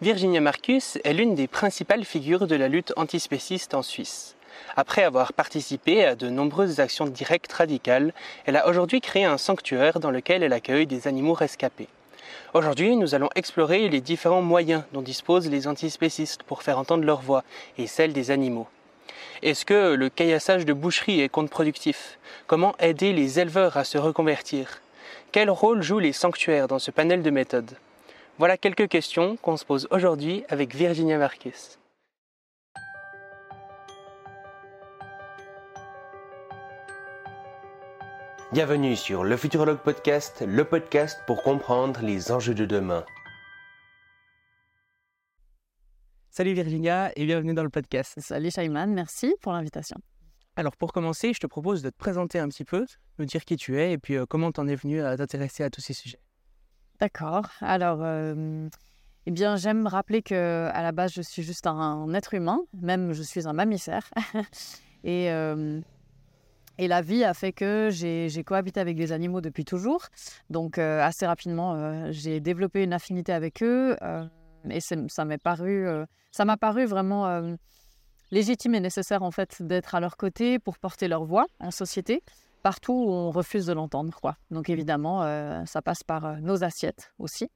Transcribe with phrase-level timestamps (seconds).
[0.00, 4.36] Virginia Marcus est l'une des principales figures de la lutte antispéciste en Suisse.
[4.76, 8.14] Après avoir participé à de nombreuses actions directes radicales,
[8.46, 11.88] elle a aujourd'hui créé un sanctuaire dans lequel elle accueille des animaux rescapés.
[12.54, 17.20] Aujourd'hui, nous allons explorer les différents moyens dont disposent les antispécistes pour faire entendre leur
[17.20, 17.42] voix
[17.76, 18.68] et celle des animaux.
[19.42, 22.20] Est-ce que le caillassage de boucherie est contre-productif?
[22.46, 24.80] Comment aider les éleveurs à se reconvertir?
[25.32, 27.74] Quel rôle jouent les sanctuaires dans ce panel de méthodes?
[28.38, 31.50] Voilà quelques questions qu'on se pose aujourd'hui avec Virginia Marquez.
[38.52, 43.04] Bienvenue sur le Futurologue Podcast, le podcast pour comprendre les enjeux de demain.
[46.30, 48.20] Salut Virginia et bienvenue dans le podcast.
[48.20, 49.96] Salut Shaiman, merci pour l'invitation.
[50.54, 52.86] Alors pour commencer, je te propose de te présenter un petit peu,
[53.18, 55.64] nous dire qui tu es et puis euh, comment tu en es venu à t'intéresser
[55.64, 56.20] à tous ces sujets.
[57.00, 57.46] D'accord.
[57.60, 58.68] Alors, euh,
[59.26, 63.12] eh bien, j'aime rappeler que à la base, je suis juste un, être humain, même
[63.12, 64.10] je suis un mammifère.
[65.04, 65.80] et euh,
[66.80, 70.06] et la vie a fait que j'ai cohabité avec des animaux depuis toujours.
[70.48, 73.96] Donc, euh, assez rapidement, j'ai développé une affinité avec eux.
[74.70, 75.86] Et ça m'a paru,
[76.30, 77.56] ça m'a paru vraiment
[78.30, 82.22] légitime et nécessaire, en fait, d'être à leur côté pour porter leur voix en société,
[82.62, 84.18] partout où on refuse de l'entendre.
[84.20, 84.36] Quoi.
[84.50, 85.22] Donc, évidemment,
[85.66, 87.48] ça passe par nos assiettes aussi.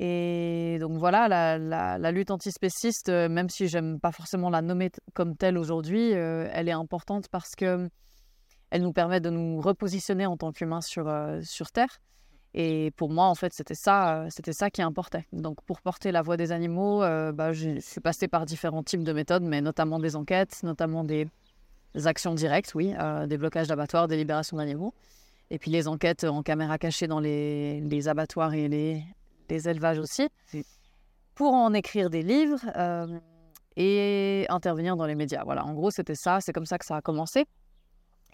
[0.00, 4.90] Et donc voilà, la, la, la lutte antispéciste, même si j'aime pas forcément la nommer
[5.12, 7.88] comme telle aujourd'hui, elle est importante parce que
[8.70, 12.00] elle nous permet de nous repositionner en tant qu'humains sur, euh, sur Terre.
[12.54, 15.26] Et pour moi, en fait, c'était ça, euh, c'était ça qui importait.
[15.32, 19.04] Donc, pour porter la voix des animaux, euh, bah, je suis passée par différents types
[19.04, 21.28] de méthodes, mais notamment des enquêtes, notamment des,
[22.04, 22.94] actions directes, oui,
[23.26, 24.94] des blocages d'abattoirs, des libérations d'animaux.
[25.50, 29.02] Et puis les enquêtes en caméra cachée dans les, les abattoirs et les,
[29.48, 30.28] les, élevages aussi.
[31.34, 32.60] Pour en écrire des livres
[33.76, 35.44] et intervenir dans les médias.
[35.44, 36.40] Voilà, en gros, c'était ça.
[36.40, 37.46] C'est comme ça que ça a commencé.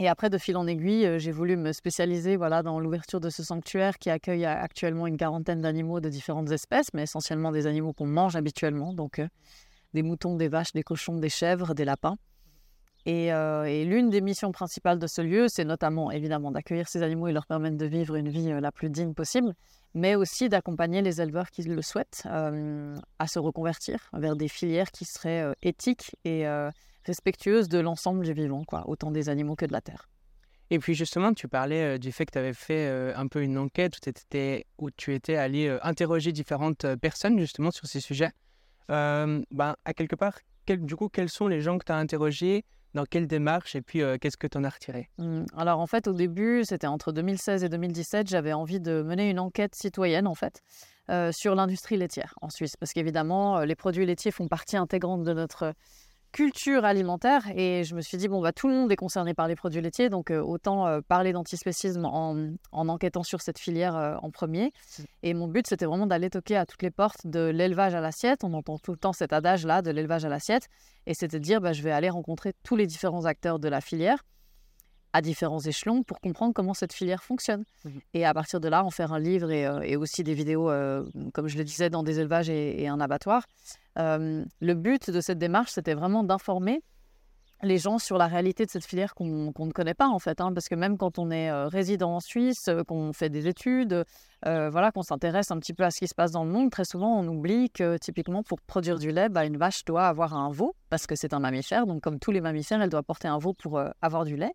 [0.01, 3.31] Et après, de fil en aiguille, euh, j'ai voulu me spécialiser voilà, dans l'ouverture de
[3.31, 7.93] ce sanctuaire qui accueille actuellement une quarantaine d'animaux de différentes espèces, mais essentiellement des animaux
[7.93, 9.29] qu'on mange habituellement, donc euh,
[9.93, 12.17] des moutons, des vaches, des cochons, des chèvres, des lapins.
[13.07, 17.29] Euh, et, l'une des missions principales de ce lieu, c'est notamment évidemment d'accueillir ces animaux
[17.29, 19.55] et leur permettre de vivre une vie la plus digne possible,
[19.95, 25.05] mais aussi d'accompagner les éleveurs qui le souhaitent à se reconvertir vers des filières qui
[25.05, 26.47] seraient éthiques et
[27.05, 30.09] respectueuse de l'ensemble du vivant, quoi, autant des animaux que de la terre.
[30.71, 33.43] Et puis justement, tu parlais euh, du fait que tu avais fait euh, un peu
[33.43, 33.99] une enquête
[34.79, 38.31] où, tu étais allé euh, interroger différentes personnes justement sur ces sujets.
[38.89, 39.45] ben,
[39.85, 42.65] à quelque part, du coup, quels sont les gens que tu as interrogés?
[42.95, 45.11] Dans quelle démarche et puis qu'est-ce que tu en as retiré?
[45.19, 49.29] Mmh, Alors en fait, au début, c'était entre 2016 et 2017, j'avais envie de mener
[49.29, 50.63] une enquête citoyenne en fait
[51.33, 55.75] sur l'industrie laitière en Suisse, parce qu'évidemment, les produits laitiers font partie intégrante de notre
[56.35, 59.47] culture alimentaire et je me suis dit bon bah tout le monde est concerné par
[59.47, 63.95] les produits laitiers donc euh, autant euh, parler d'antispécisme en, en, enquêtant sur cette filière
[63.95, 64.73] euh, en premier.
[65.23, 68.43] Et mon but c'était vraiment d'aller toquer à toutes les portes de l'élevage à l'assiette.
[68.43, 70.67] On entend tout le temps cet adage là de l'élevage à l'assiette.
[71.07, 73.81] Et c'était de dire bah, je vais aller rencontrer tous les différents acteurs de la
[73.81, 74.19] filière
[75.15, 77.65] à différents échelons pour comprendre comment cette filière fonctionne.
[77.85, 80.71] Mmh et à partir de là, en faire un livre et, et aussi des vidéos,
[81.33, 83.47] comme je le disais, dans des élevages et, et un abattoir
[83.97, 86.83] le but de cette démarche, c'était vraiment d'informer
[87.63, 90.53] les gens sur la réalité de cette filière qu'on ne connaît pas en fait, hein,
[90.53, 94.05] parce que même quand on est résident en Suisse, qu'on fait des études,
[94.45, 96.85] voilà, qu'on s'intéresse un petit peu à ce qui se passe dans le monde, très
[96.85, 100.51] souvent on oublie que typiquement pour produire du lait, bah, une vache doit avoir un
[100.51, 103.39] veau parce que c'est un mammifère, donc comme tous les mammifères, elle doit porter un
[103.39, 104.53] veau pour avoir du lait.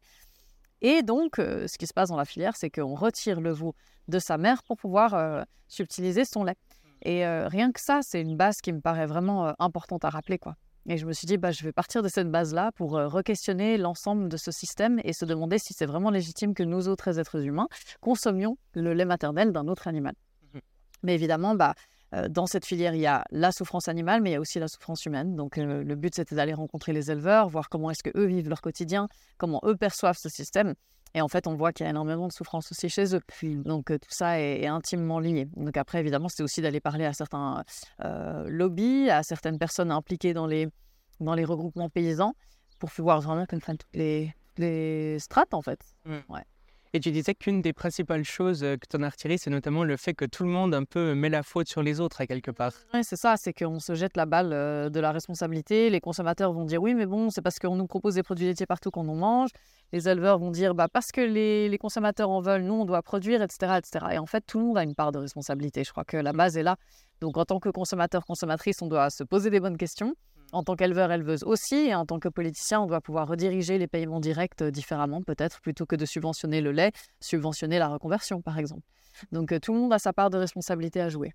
[0.81, 3.75] Et donc, ce qui se passe dans la filière, c'est qu'on retire le veau
[4.07, 6.56] de sa mère pour pouvoir subtiliser son lait.
[7.03, 10.38] Et rien que ça, c'est une base qui me paraît vraiment importante à rappeler.
[10.38, 10.56] quoi.
[10.88, 14.28] Et je me suis dit, bah, je vais partir de cette base-là pour re-questionner l'ensemble
[14.29, 17.67] de ce système et se demander si c'est vraiment légitime que nous autres êtres humains
[18.01, 20.16] consommions le lait maternel d'un autre animal.
[20.53, 20.59] Mmh
[21.03, 21.75] mais évidemment, bah,
[22.30, 24.67] dans cette filière, il y a la souffrance animale, mais il y a aussi la
[24.67, 25.35] souffrance humaine.
[25.35, 29.08] Donc le but, c'était d'aller rencontrer les éleveurs, voir comment est-ce qu'eux vivent leur quotidien,
[29.38, 30.73] comment eux perçoivent ce système.
[31.16, 33.22] Et en fait, on voit qu'il y a énormément de souffrance aussi chez eux.
[33.64, 35.47] Donc tout ça est, intimement lié.
[35.56, 37.64] Donc après, évidemment, c'est aussi d'aller parler à certains
[38.46, 40.67] lobbies, à certaines personnes impliquées dans les,
[41.20, 42.34] dans les regroupements paysans,
[42.79, 45.79] pour pouvoir vraiment comprendre toutes les, les strates, en fait.
[46.06, 46.17] Mmh.
[46.29, 46.44] Ouais.
[46.94, 49.96] Et tu disais qu'une des principales choses que tu en as retirées, c'est notamment le
[49.96, 52.50] fait que tout le monde un peu met la faute sur les autres à quelque
[52.50, 52.72] part.
[52.96, 55.91] Oui, c'est ça, c'est qu'on se jette la balle de la responsabilité.
[55.91, 58.66] Les consommateurs vont dire oui, mais bon, c'est parce qu'on nous propose des produits laitiers
[58.66, 59.50] partout qu'on en mange.
[59.91, 63.03] Les éleveurs vont dire bah, parce que les, les, consommateurs en veulent, nous, on doit
[63.03, 64.06] produire, etc., etc.
[64.14, 65.84] Et en fait, tout le monde a une part de responsabilité.
[65.84, 66.78] Je crois que la base est là.
[67.22, 70.16] Donc, en tant que consommateur, consommatrice, on doit se poser des bonnes questions.
[70.51, 73.87] En tant qu'éleveur, éleveuse aussi, et en tant que politicien, on doit pouvoir rediriger les
[73.87, 78.57] paiements directs euh, différemment, peut-être, plutôt que de subventionner le lait, subventionner la reconversion, par
[78.57, 78.81] exemple.
[79.31, 81.34] Donc euh, tout le monde a sa part de responsabilité à jouer.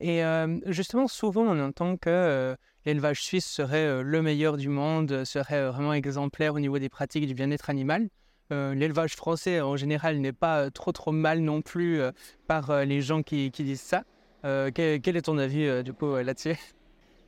[0.00, 5.68] Et euh, justement, souvent, on entend que l'élevage suisse serait le meilleur du monde, serait
[5.68, 8.08] vraiment exemplaire au niveau des pratiques du bien-être animal.
[8.50, 12.00] l'élevage français, en général, n'est pas trop trop mal non plus
[12.48, 14.02] par les gens qui, disent ça.
[14.42, 16.56] Quel, quel, est ton avis, du coup, là-dessus?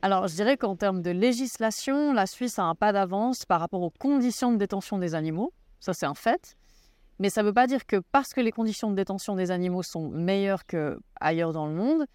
[0.05, 3.81] Alors, je dirais qu'en termes de législation, la Suisse a un pas d'avance par rapport
[3.81, 5.51] aux conditions de détention des animaux.
[5.79, 6.55] Ça, c'est un fait.
[7.17, 9.81] Mais ça ne veut pas dire que parce que les conditions de détention des animaux
[9.81, 12.05] sont meilleures qu'ailleurs dans le monde,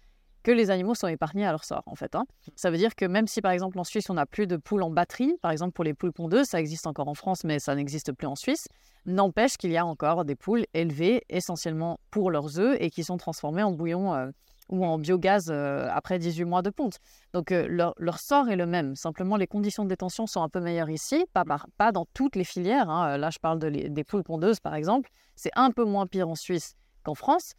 [0.41, 2.15] que les animaux sont épargnés à leur sort, en fait.
[2.15, 2.23] Hein.
[2.55, 4.83] Ça veut dire que même si, par exemple, en Suisse, on n'a plus de poules
[4.83, 7.75] en batterie, par exemple pour les poules pondeuses, ça existe encore en France, mais ça
[7.75, 8.69] n'existe plus en Suisse,
[9.05, 13.17] n'empêche qu'il y a encore des poules élevées essentiellement pour leurs œufs et qui sont
[13.17, 14.31] transformées en bouillon euh,
[14.71, 16.97] ou en biogaz euh, après 18 mois de ponte.
[17.33, 18.95] Donc euh, leur, sort est le même.
[18.95, 21.43] Simplement, les conditions de détention sont un peu meilleures ici, pas,
[21.77, 22.89] pas dans toutes les filières.
[22.89, 23.17] Hein.
[23.17, 25.09] Là, je parle de des poules pondeuses, par exemple.
[25.35, 27.53] C'est un peu moins pire en Suisse qu'en France,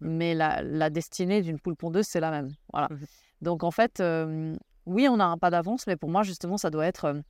[0.00, 2.52] mais la, destinée d'une poule pondeuse, c'est la même.
[2.72, 2.88] Voilà.
[2.90, 2.98] Mmh
[3.42, 4.54] Donc en fait, euh,
[4.86, 7.22] oui, on a un pas d'avance, mais pour moi, justement, ça doit être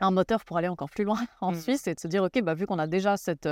[0.00, 1.60] un moteur pour aller encore plus loin en mmh.
[1.60, 3.48] Suisse et de se dire, OK, bah, vu qu'on a déjà cette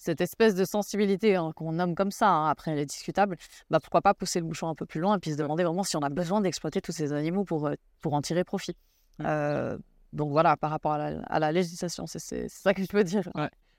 [0.00, 3.36] cette espèce de sensibilité hein, qu'on nomme comme ça, hein, après elle est discutable,
[3.68, 5.84] bah pourquoi pas pousser le bouchon un peu plus loin et puis se demander vraiment
[5.84, 8.74] si on a besoin d'exploiter tous ces animaux pour, euh, pour en tirer profit.
[9.20, 9.76] Euh,
[10.14, 13.28] donc voilà, par rapport à la, législation, c'est ça que je peux dire.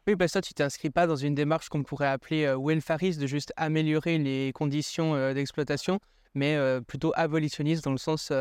[0.07, 3.25] Oui, bah ça, tu t'inscris pas dans une démarche qu'on pourrait appeler euh, welfariste, de
[3.25, 6.00] juste améliorer les conditions d'exploitation,
[6.35, 6.56] mais
[6.88, 8.31] plutôt abolitionniste dans le sens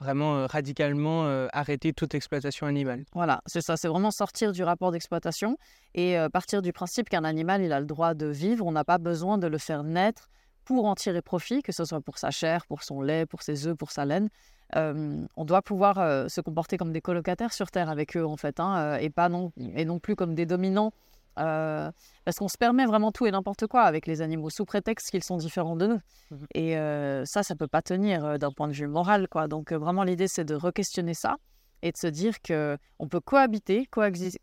[0.00, 3.04] vraiment euh, radicalement euh, arrêter toute exploitation animale.
[3.12, 5.56] Voilà, c'est ça, c'est vraiment sortir du rapport d'exploitation
[5.94, 8.84] et euh, partir du principe qu'un animal, il a le droit de vivre, on n'a
[8.84, 10.30] pas besoin de le faire naître
[10.64, 13.66] pour en tirer profit, que ce soit pour sa chair, pour son lait, pour ses
[13.66, 14.28] œufs, pour sa laine.
[14.74, 15.96] on doit pouvoir
[16.30, 19.52] se comporter comme des colocataires sur Terre avec eux, en fait, hein, et, pas non,
[19.74, 20.92] et non plus comme des dominants
[21.40, 21.90] euh,
[22.24, 25.24] parce qu'on se permet vraiment tout et n'importe quoi avec les animaux sous prétexte qu'ils
[25.24, 26.00] sont différents de nous.
[26.30, 29.48] Mmh et euh, ça, ça peut pas tenir euh, d'un point de vue moral, quoi.
[29.48, 31.36] Donc vraiment, l'idée, c'est de re-questionner ça
[31.82, 33.88] et de se dire que on peut cohabiter,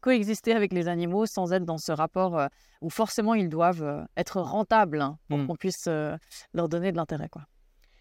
[0.01, 2.41] coexister avec les animaux sans être dans ce rapport
[2.81, 5.47] où forcément ils doivent être rentables hein, pour mmh.
[5.47, 7.43] qu'on puisse leur donner de l'intérêt, quoi.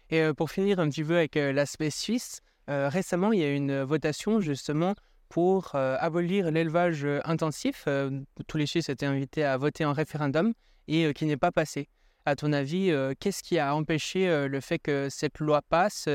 [0.09, 4.39] Et pour finir un petit peu avec l'aspect suisse, récemment, il y a une votation
[4.39, 4.95] justement
[5.29, 7.85] pour euh, abolir l'élevage euh, intensif.
[7.87, 10.53] Euh, tous les Suisses étaient invités à voter en référendum
[10.87, 11.89] et qui n'est pas passé.
[12.25, 16.07] À ton avis, qu'est-ce qui a empêché le fait que cette loi passe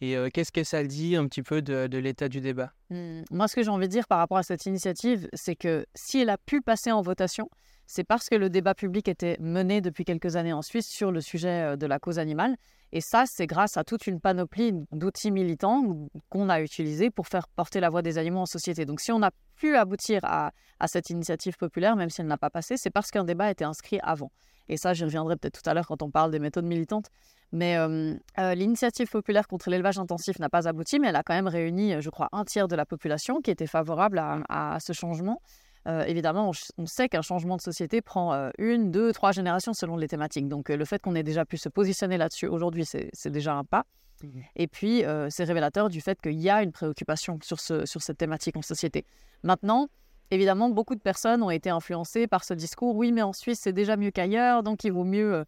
[0.00, 2.72] et qu'est-ce que ça dit un petit peu de, l'état du débat?
[2.90, 3.22] Mmh.
[3.30, 6.20] Moi, ce que j'ai envie de dire par rapport à cette initiative, c'est que si
[6.20, 7.48] elle a pu passer en votation,
[7.86, 11.20] c'est parce que le débat public était mené depuis quelques années en Suisse sur le
[11.20, 12.56] sujet de la cause animale
[12.92, 17.48] et ça, c'est grâce à toute une panoplie d'outils militants qu'on a utilisés pour faire
[17.48, 18.84] porter la voix des animaux en société.
[18.84, 20.52] Donc si on a pu aboutir à,
[20.86, 23.98] cette initiative populaire, même si elle n'a pas passé, c'est parce qu'un débat été inscrit
[24.02, 24.30] avant.
[24.68, 27.06] Et ça, j'y reviendrai peut-être tout à l'heure quand on parle des méthodes militantes.
[27.52, 31.34] Mais euh, euh, l'initiative populaire contre l'élevage intensif n'a pas abouti, mais elle a quand
[31.34, 35.40] même réuni, je crois, un tiers de la population qui était favorable à ce changement.
[35.86, 39.96] Euh, évidemment, on, sait qu'un changement de société prend euh, une, deux, trois générations selon
[39.96, 40.48] les thématiques.
[40.48, 43.64] Donc, euh, le fait qu'on ait déjà pu se positionner là-dessus aujourd'hui, c'est déjà un
[43.64, 43.84] pas.
[44.22, 48.02] Mmh Et puis, c'est révélateur du fait qu'il y a une préoccupation sur, ce, sur
[48.02, 49.04] cette thématique en société.
[49.42, 49.88] Maintenant,
[50.30, 52.96] évidemment, beaucoup de personnes ont été influencées par ce discours.
[52.96, 55.44] Oui, mais en Suisse, c'est déjà mieux qu'ailleurs, donc il vaut mieux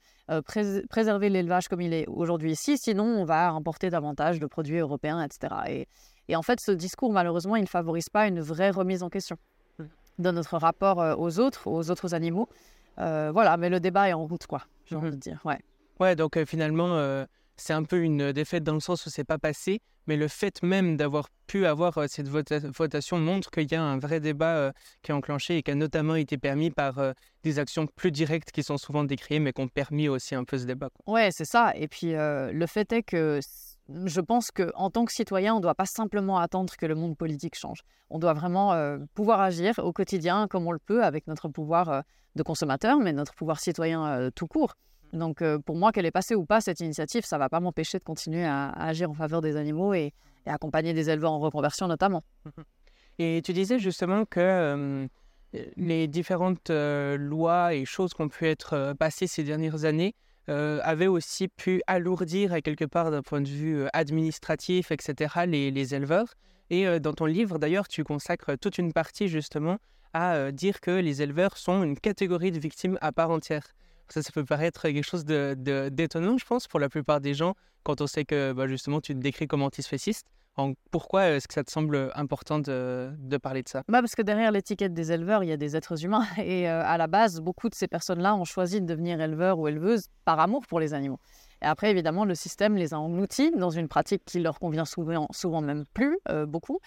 [0.91, 5.23] préserver l'élevage comme il est aujourd'hui ici, sinon on va importer davantage de produits européens,
[5.25, 5.55] etc.
[5.69, 5.89] Et,
[6.29, 9.39] et en fait, ce discours, malheureusement, il ne favorise pas une vraie remise en question
[10.19, 12.49] de notre rapport euh, aux autres, aux autres animaux.
[12.99, 15.21] Euh, voilà, mais le débat est en route, quoi, j'ai envie de mhm.
[15.21, 15.41] dire.
[15.45, 15.59] Ouais,
[16.01, 19.39] ouais donc euh, finalement, c'est un peu une défaite dans le sens où c'est pas
[19.39, 23.99] passé, mais le fait même d'avoir pu avoir cette votation montre qu'il y a un
[23.99, 24.73] vrai débat
[25.03, 26.95] qui est enclenché et qui a notamment été permis par
[27.43, 30.57] des actions plus directes qui sont souvent décriées, mais qui ont permis aussi un peu
[30.57, 30.89] ce débat.
[30.89, 31.15] Quoi.
[31.15, 31.73] Ouais, c'est ça.
[31.77, 33.41] Et puis le fait est que
[33.89, 37.17] je pense qu'en tant que citoyen, on ne doit pas simplement attendre que le monde
[37.17, 37.81] politique change.
[38.11, 41.89] On doit vraiment euh, pouvoir agir au quotidien comme on le peut avec notre pouvoir
[41.89, 42.01] euh,
[42.35, 44.75] de consommateur, mais notre pouvoir citoyen euh, tout court.
[45.15, 47.99] Donc pour moi, qu'elle est passée ou pas, cette initiative, ça ne va pas m'empêcher
[47.99, 50.13] de continuer à, agir en faveur des animaux et,
[50.45, 52.23] accompagner des éleveurs en reconversion notamment.
[53.19, 55.09] Et tu disais justement que
[55.77, 60.15] les différentes lois et choses qui ont pu être passées ces dernières années
[60.49, 66.35] avaient aussi pu alourdir quelque part d'un point de vue administratif, etc., les, les éleveurs.
[66.71, 69.79] Et dans ton livre, d'ailleurs, tu consacres toute une partie justement
[70.15, 73.75] à dire que les éleveurs sont une catégorie de victimes à part entière.
[74.09, 77.55] Ça, ça peut paraître quelque chose d'étonnant, de, je pense, pour la plupart des gens,
[77.83, 80.27] quand on sait que bah, justement tu te décris comme antispéciste.
[80.91, 83.11] Pourquoi est-ce que ça te semble important de,
[83.43, 83.83] parler de ça?
[83.89, 86.27] Bah Parce que derrière l'étiquette des éleveurs, il y a des êtres humains.
[86.39, 90.09] Et à la base, beaucoup de ces personnes-là ont choisi de devenir éleveurs ou éleveuses
[90.25, 91.19] par amour pour les animaux.
[91.63, 95.27] Et après, évidemment, le système les a engloutis dans une pratique qui leur convient souvent,
[95.33, 96.79] souvent même plus, euh, beaucoup.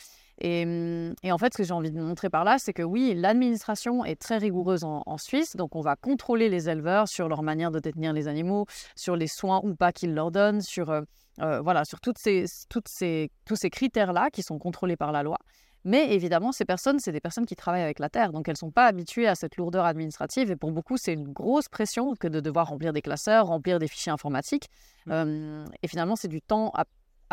[0.43, 3.13] Hum, et, en fait, ce que j'ai envie de montrer par là, c'est que oui,
[3.15, 5.55] l'administration est très rigoureuse en, Suisse.
[5.55, 9.27] Donc, on va contrôler les éleveurs sur leur manière de détenir les animaux, sur les
[9.27, 11.01] soins ou pas qu'ils leur donnent, sur, euh,
[11.39, 15.23] euh, voilà, sur toutes ces, toutes ces, tous ces critères-là qui sont contrôlés par la
[15.23, 15.37] loi.
[15.83, 18.57] Mais évidemment, ces personnes, c'est des personnes qui travaillent avec la terre, donc elles ne
[18.57, 20.51] sont pas habituées à cette lourdeur administrative.
[20.51, 23.87] Et pour beaucoup, c'est une grosse pression que de devoir remplir des classeurs, remplir des
[23.87, 24.69] fichiers informatiques.
[25.07, 25.65] Mmh.
[25.81, 26.85] et finalement, c'est du temps à,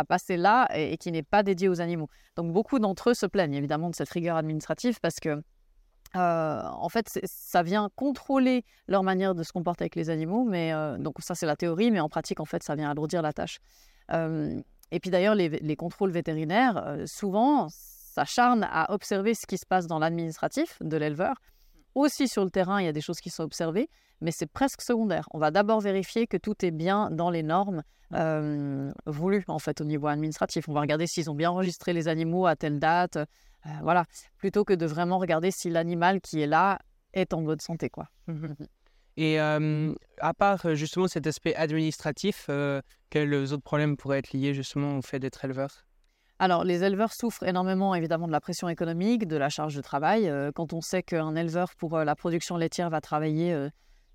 [0.04, 2.08] passer là et, qui n'est pas dédié aux animaux.
[2.36, 5.42] Donc beaucoup d'entre eux se plaignent évidemment de cette rigueur administrative parce que
[6.14, 11.16] en fait, ça vient contrôler leur manière de se comporter avec les animaux, mais donc
[11.20, 13.60] ça c'est la théorie, mais en pratique, en fait, ça vient alourdir la tâche.
[14.10, 19.86] et puis d'ailleurs, les, les, contrôles vétérinaires, souvent, s'acharne à observer ce qui se passe
[19.86, 21.36] dans l'administratif de l'éleveur.
[21.94, 23.88] Aussi sur le terrain, il y a des choses qui sont observées,
[24.20, 25.28] mais c'est presque secondaire.
[25.32, 27.82] On va d'abord vérifier que tout est bien dans les normes
[28.14, 30.68] euh, voulues en fait au niveau administratif.
[30.68, 33.18] On va regarder s'ils ont bien enregistré les animaux à telle date,
[33.66, 34.04] euh, voilà,
[34.36, 36.78] plutôt que de vraiment regarder si l'animal qui est là
[37.12, 38.08] est en bonne santé, quoi.
[39.16, 42.48] Et euh, à part justement cet aspect administratif,
[43.10, 45.88] quels autres problèmes pourraient être liés justement au fait d'être éleveur?
[46.40, 50.28] Alors, les éleveurs souffrent énormément évidemment de la pression économique, de la charge de travail.
[50.28, 53.68] Euh, quand on sait qu'un éleveur pour euh, la production laitière va travailler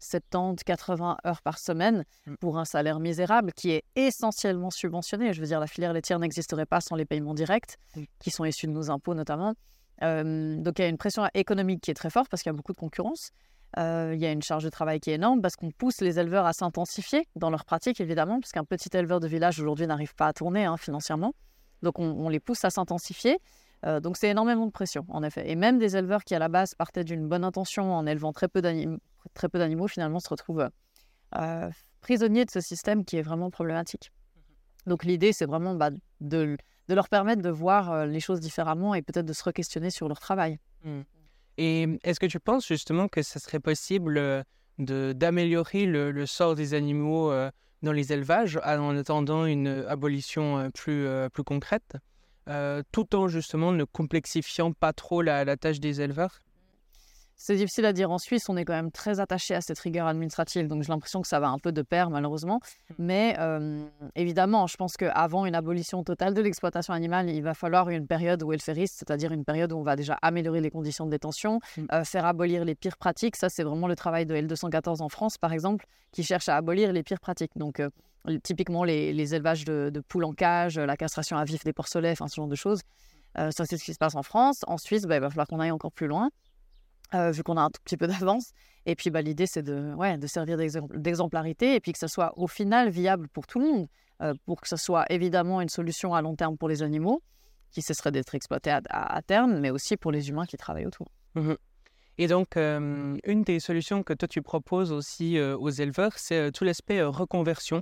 [0.03, 2.35] 70-80 euh, heures par semaine mmh.
[2.39, 5.33] pour un salaire misérable qui est essentiellement subventionné.
[5.33, 8.03] Je veux dire, la filière laitière n'existerait pas sans les paiements directs, mmh.
[8.19, 9.53] qui sont issus de nos impôts notamment.
[10.01, 12.57] donc, il y a une pression économique qui est très forte parce qu'il y a
[12.57, 13.31] beaucoup de concurrence.
[13.77, 16.45] il y a une charge de travail qui est énorme parce qu'on pousse les éleveurs
[16.45, 20.27] à s'intensifier dans leur pratique, évidemment, parce qu'un petit éleveur de village aujourd'hui n'arrive pas
[20.27, 21.33] à tourner hein, financièrement.
[21.83, 23.37] Donc on, les pousse à s'intensifier.
[23.85, 25.49] Euh, donc c'est énormément de pression, en effet.
[25.49, 28.47] Et même des éleveurs qui à la base partaient d'une bonne intention en élevant très
[28.47, 30.69] peu d'animaux, finalement se retrouvent
[31.35, 31.69] euh,
[32.01, 34.11] prisonniers de ce système qui est vraiment problématique.
[34.35, 34.91] Mhm.
[34.91, 35.89] Donc l'idée, c'est vraiment bah,
[36.21, 36.55] de,
[36.87, 40.19] leur permettre de voir euh, les choses différemment et peut-être de se re-questionner sur leur
[40.19, 40.59] travail.
[40.83, 41.01] Mmh.
[41.57, 44.43] Et est-ce que tu penses justement que ce serait possible
[44.79, 47.31] d'améliorer le, sort des animaux
[47.83, 51.95] dans les élevages en attendant une abolition plus, plus concrète,
[52.91, 56.41] tout en justement ne complexifiant pas trop la tâche des éleveurs?
[57.43, 58.09] C'est difficile à dire.
[58.09, 61.21] En Suisse, on est quand même très attaché à cette rigueur administrative, donc j'ai l'impression
[61.21, 62.61] que ça va un peu de pair, malheureusement.
[62.61, 62.93] Mmh.
[62.99, 63.83] Mais euh,
[64.15, 68.41] évidemment, je pense qu'avant une abolition totale de l'exploitation animale, il va falloir une période
[68.43, 71.11] où elle fait risque, c'est-à-dire une période où on va déjà améliorer les conditions de
[71.11, 71.81] détention, mmh.
[71.91, 73.35] euh, faire abolir les pires pratiques.
[73.35, 76.93] Ça, c'est vraiment le travail de L214 en France, par exemple, qui cherche à abolir
[76.93, 77.51] les pires pratiques.
[77.57, 77.89] Donc, euh,
[78.41, 82.35] typiquement, les, élevages de, poules en cage, la castration à vif des porcelets, enfin, ce
[82.35, 82.79] genre de choses.
[83.35, 84.61] ça, c'est ce qui se passe en France.
[84.65, 86.29] En Suisse, bah, il va falloir qu'on aille encore plus loin.
[87.13, 88.51] Euh, vu qu'on a un tout petit peu d'avance.
[88.85, 92.33] Et puis, bah, l'idée, c'est de, ouais, de servir d'exemplarité et puis que ce soit
[92.37, 93.87] au final viable pour tout le monde,
[94.21, 97.21] euh, pour que ce soit évidemment une solution à long terme pour les animaux
[97.71, 101.07] qui cesseraient d'être exploités à, terme, mais aussi pour les humains qui travaillent autour.
[101.35, 101.53] Mmh
[102.19, 107.01] et donc, une des solutions que toi tu proposes aussi aux éleveurs, c'est tout l'aspect
[107.01, 107.81] reconversion.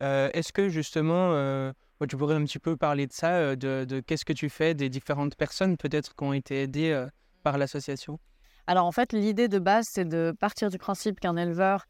[0.00, 1.72] Est-ce que justement,
[2.06, 5.34] tu pourrais un petit peu parler de ça, de qu'est-ce que tu fais, des différentes
[5.34, 7.06] personnes peut-être qui ont été aidées
[7.42, 8.20] par l'association?
[8.66, 11.86] Alors en fait, l'idée de base, c'est de partir du principe qu'un éleveur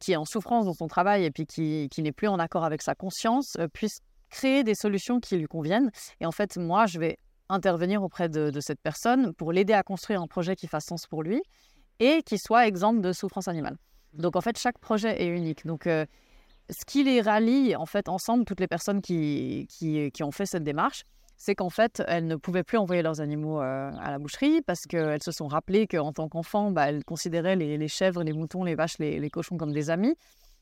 [0.00, 2.82] qui est en souffrance dans son travail et puis qui, n'est plus en accord avec
[2.82, 5.90] sa conscience puisse créer des solutions qui lui conviennent.
[6.20, 10.20] Et en fait, moi, je vais intervenir auprès de, cette personne pour l'aider à construire
[10.20, 11.40] un projet qui fasse sens pour lui
[11.98, 13.78] et qui soit exemple de souffrance animale.
[14.12, 15.64] Donc en fait, chaque projet est unique.
[15.64, 19.66] Donc ce qui les rallie en fait ensemble, toutes les personnes qui
[20.20, 21.04] ont fait cette démarche,
[21.38, 24.86] c'est qu'en fait, elles ne pouvaient plus envoyer leurs animaux euh, à la boucherie parce
[24.86, 28.74] qu'elles se sont rappelées qu'en tant qu'enfants, bah, elles considéraient les, chèvres, les moutons, les
[28.74, 30.16] vaches, les, cochons comme des amis.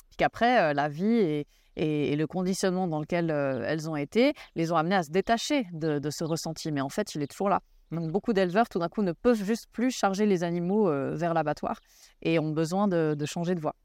[0.08, 1.44] Puis qu'après, euh, la vie
[1.76, 5.66] et, le conditionnement dans lequel euh, elles ont été les ont amenées à se détacher
[5.72, 6.70] de, ce ressenti.
[6.70, 7.60] Mais en fait, il est toujours là.
[7.90, 11.80] Donc beaucoup d'éleveurs, tout d'un coup, ne peuvent juste plus charger les animaux vers l'abattoir
[12.20, 13.76] et ont besoin de, changer de voie.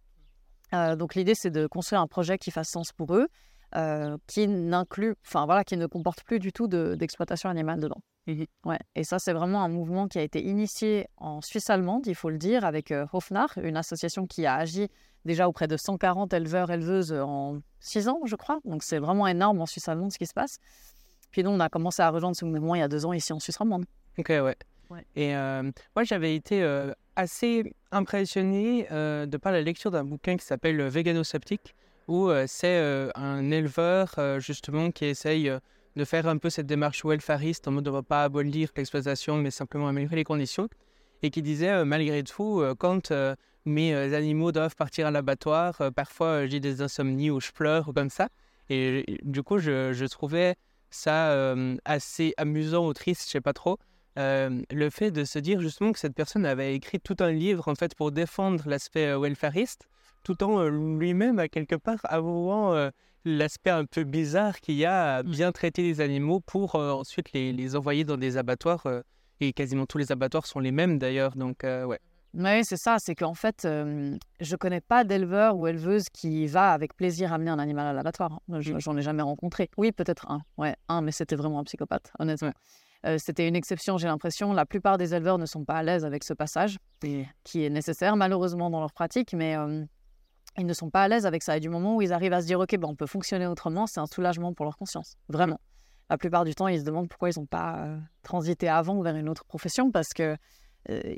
[0.96, 3.28] donc l'idée, c'est de construire un projet qui fasse sens pour eux,
[4.28, 8.02] qui n'inclut, enfin voilà, qui ne comporte plus du tout d'exploitation animale dedans.
[8.28, 8.80] Mmh ouais.
[8.96, 12.30] Et ça, c'est vraiment un mouvement qui a été initié en Suisse allemande, il faut
[12.30, 14.90] le dire, avec Hofnar, une association qui a agi
[15.26, 18.60] déjà auprès de 140 éleveurs, éleveuses en 6 ans, je crois.
[18.66, 20.60] Donc c'est vraiment énorme en Suisse allemande ce qui se passe.
[21.32, 23.32] Puis nous, on a commencé à rejoindre ce mouvement il y a deux ans ici
[23.34, 23.86] en Suisse romande.
[24.18, 24.56] Ok, ouais.
[25.16, 25.34] Et
[25.96, 26.64] moi, j'avais été
[27.16, 31.76] assez impressionné de par la lecture d'un bouquin qui s'appelle Veganosceptique,
[32.08, 35.52] où c'est un éleveur justement qui essaye
[35.96, 39.38] de faire un peu cette démarche welfariste en mode on ne va pas abolir l'exploitation
[39.38, 40.70] mais simplement améliorer les conditions.
[41.24, 43.12] Et qui disait malgré tout quand
[43.66, 48.10] mes animaux doivent partir à l'abattoir parfois j'ai des insomnies ou je pleure ou comme
[48.10, 48.30] ça.
[48.70, 50.56] Et, du coup je, je trouvais
[50.90, 51.56] ça
[51.86, 53.78] assez amusant ou triste je sais pas trop
[54.16, 57.76] le fait de se dire justement que cette personne avait écrit tout un livre en
[57.76, 59.88] fait pour défendre l'aspect welfariste,
[60.24, 62.90] tout en lui-même à quelque part avouant
[63.26, 65.30] l'aspect un peu bizarre qu'il y a à mmh.
[65.30, 68.84] bien traiter les animaux pour ensuite les, les, envoyer dans des abattoirs
[69.40, 72.00] et quasiment tous les abattoirs sont les mêmes d'ailleurs donc ouais.
[72.34, 76.72] Oui, c'est ça, c'est qu'en fait, je je connais pas d'éleveur ou éleveuse qui va
[76.72, 78.32] avec plaisir amener un animal à l'abattoir.
[78.34, 78.60] Hein.
[78.60, 78.80] Mmh.
[78.80, 79.70] J'en ai jamais rencontré.
[79.76, 82.54] Oui, peut-être un, ouais, un, mais c'était vraiment un psychopathe, honnêtement.
[83.18, 84.54] C'était une exception, j'ai l'impression.
[84.54, 86.78] La plupart des éleveurs ne sont pas à l'aise avec ce passage,
[87.44, 89.56] qui est nécessaire malheureusement dans leur pratique, mais
[90.58, 91.58] ils ne sont pas à l'aise avec ça.
[91.58, 93.88] Et du moment où ils arrivent à se dire, OK, ben, on peut fonctionner autrement,
[93.88, 95.16] c'est un soulagement pour leur conscience.
[95.30, 95.60] Vraiment.
[96.10, 97.88] La plupart du temps, ils se demandent pourquoi ils n'ont pas
[98.22, 100.36] transité avant vers une autre profession, parce que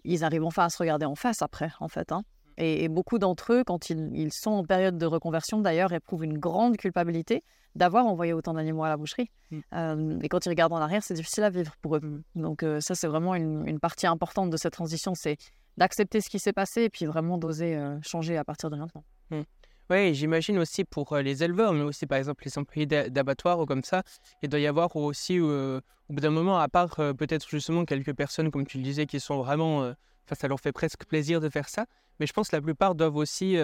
[0.04, 2.12] ils arrivent enfin à se regarder en face après, en fait.
[2.12, 2.24] Hein.
[2.58, 6.78] Et, beaucoup d'entre eux, quand ils, sont en période de reconversion, d'ailleurs, éprouvent une grande
[6.78, 7.44] culpabilité
[7.76, 9.32] d'avoir envoyé autant d'animaux à la boucherie.
[9.50, 9.60] Mm.
[9.74, 12.02] Euh, et quand ils regardent en arrière, c'est difficile à vivre pour eux.
[12.02, 12.22] Mm.
[12.36, 15.38] Donc euh, ça, c'est vraiment une, partie importante de cette transition, c'est
[15.78, 19.04] d'accepter ce qui s'est passé et puis vraiment d'oser euh, changer à partir de maintenant.
[19.34, 19.44] Mm.
[19.90, 23.84] Oui, j'imagine aussi pour les éleveurs, mais aussi par exemple les employés d'abattoirs ou comme
[23.84, 24.04] ça,
[24.42, 28.50] il doit y avoir aussi, au bout d'un moment, à part peut-être justement quelques personnes,
[28.50, 31.68] comme tu le disais, qui sont vraiment, enfin ça leur fait presque plaisir de faire
[31.68, 31.86] ça,
[32.20, 33.58] mais je pense que la plupart doivent aussi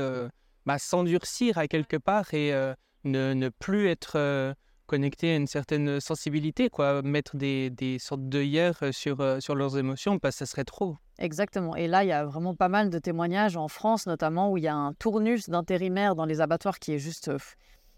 [0.66, 2.52] bah, s'endurcir à quelque part et
[3.06, 4.56] ne, plus être
[4.90, 10.18] connecté à une certaine sensibilité, quoi, mettre des, des sortes d'œillères sur, sur leurs émotions,
[10.18, 10.98] parce que ça serait trop.
[11.20, 11.76] Exactement.
[11.76, 14.64] Et là, il y a vraiment pas mal de témoignages en France, notamment, où il
[14.64, 17.30] y a un tournus d'intérimaires dans les abattoirs qui est juste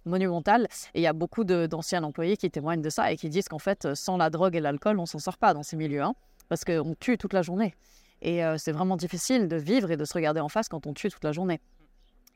[0.04, 0.68] monumental.
[0.94, 3.60] Et il y a beaucoup d'anciens employés qui témoignent de ça et qui disent qu'en
[3.60, 6.14] fait, sans la drogue et l'alcool, on s'en sort pas dans ces milieux, hein,
[6.50, 7.74] parce qu'on tue toute la journée.
[8.22, 11.10] Et c'est vraiment difficile de vivre et de se regarder en face quand on tue
[11.10, 11.60] toute la journée.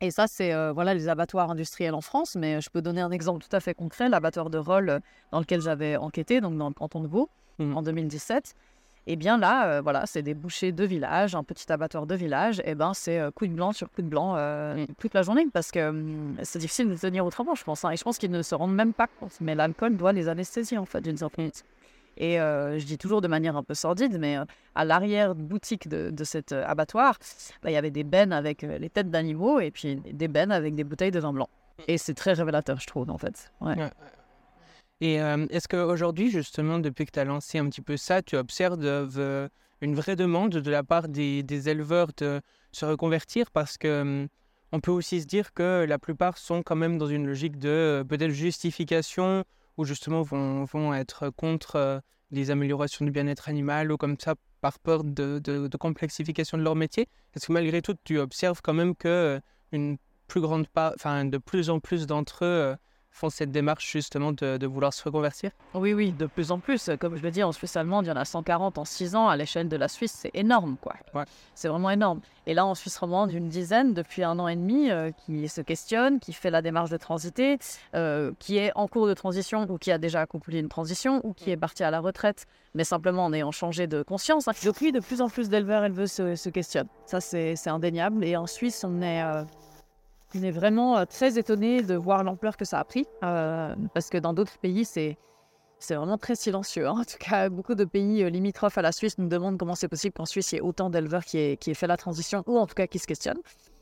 [0.02, 3.12] Et ça, c'est euh, voilà les abattoirs industriels en France, mais je peux donner un
[3.12, 5.00] exemple tout à fait concret, l'abattoir de Rolle euh,
[5.32, 7.30] dans lequel j'avais enquêté, donc dans le canton de Vaud,
[7.60, 7.78] mmh.
[7.78, 8.56] en 2017.
[9.08, 12.16] Et eh bien là, euh, voilà, c'est des bouchers de village, un petit abattoir de
[12.16, 14.88] village, et ben c'est coup de blanc sur coup de blanc mmh.
[14.98, 17.86] toute la journée, parce que hum, c'est difficile de tenir autrement, je pense.
[17.86, 17.92] Hein.
[17.92, 20.78] et je pense qu'ils ne se rendent même pas compte, mais l'alcool doit les anesthésier
[20.78, 21.64] en fait d'une certaine façon.
[22.18, 26.10] Et euh, je dis toujours de manière un peu sordide, mais euh, à l'arrière-boutique de,
[26.12, 27.18] de, cet euh, abattoir,
[27.62, 30.76] bah, il y avait des bennes avec les têtes d'animaux et puis des bennes avec
[30.76, 31.50] des bouteilles de vin blanc.
[31.88, 33.52] Et c'est très révélateur, je trouve, en fait.
[35.02, 38.80] Et est-ce qu'aujourd'hui, justement, depuis que tu as lancé un petit peu ça, tu observes
[39.82, 42.40] une vraie demande de la part des, des, éleveurs de
[42.72, 43.52] se reconvertir?
[43.52, 44.28] Parce que hum,
[44.72, 48.06] on peut aussi se dire que la plupart sont quand même dans une logique de
[48.08, 49.44] peut-être justification
[49.78, 52.00] ou justement vont, vont être contre euh,
[52.32, 56.76] les améliorations du bien-être animal ou comme ça par peur de, de, complexification de leur
[56.76, 57.08] métier.
[57.36, 59.40] Est-ce que malgré tout, tu observes quand même que euh,
[59.72, 62.76] une plus grande part, enfin de plus en plus d'entre eux euh,
[63.16, 65.52] font cette démarche justement de, de, vouloir se reconvertir?
[65.74, 66.90] Oui, oui, de plus en plus.
[67.00, 69.30] Comme je le dis, en Suisse allemande, il y en a 140 en 6 ans.
[69.30, 70.96] À l'échelle de la Suisse, c'est énorme, quoi.
[71.54, 72.20] C'est vraiment énorme.
[72.46, 75.62] Et là, en Suisse romande, une dizaine depuis un an et demi euh, qui se
[75.62, 77.58] questionne, qui fait la démarche de transiter,
[77.96, 81.34] euh, qui est en cours de transition ou qui a déjà accompli une transition ou
[81.34, 84.48] qui est parti à la retraite, mais simplement en ayant changé de conscience.
[84.64, 86.90] Depuis, de plus en plus d'éleveurs, éleveuses se, se questionnent.
[87.06, 88.24] Ça, c'est indéniable.
[88.26, 89.24] Et en Suisse, on est...
[89.24, 89.44] Euh,
[90.36, 94.10] on est vraiment euh, très étonné de voir l'ampleur que ça a pris, euh, parce
[94.10, 95.18] que dans d'autres pays, c'est
[95.78, 96.88] c'est vraiment très silencieux.
[96.88, 97.02] Hein.
[97.02, 99.90] En tout cas, beaucoup de pays euh, limitrophes à la Suisse nous demandent comment c'est
[99.90, 102.58] possible qu'en Suisse, il y ait autant d'éleveurs qui aient, qui fait la transition, ou
[102.58, 103.42] en tout cas qui se questionnent.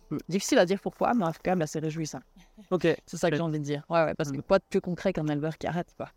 [0.09, 0.17] Mm.
[0.27, 2.19] Difficile à dire pourquoi, mais en tout cas, bah, c'est réjouissant.
[2.71, 2.87] Ok.
[3.05, 3.83] C'est ça que j'ai envie de dire.
[3.89, 6.09] Ouais, ouais, parce que quoi de plus concret qu'un éleveur qui arrête, quoi.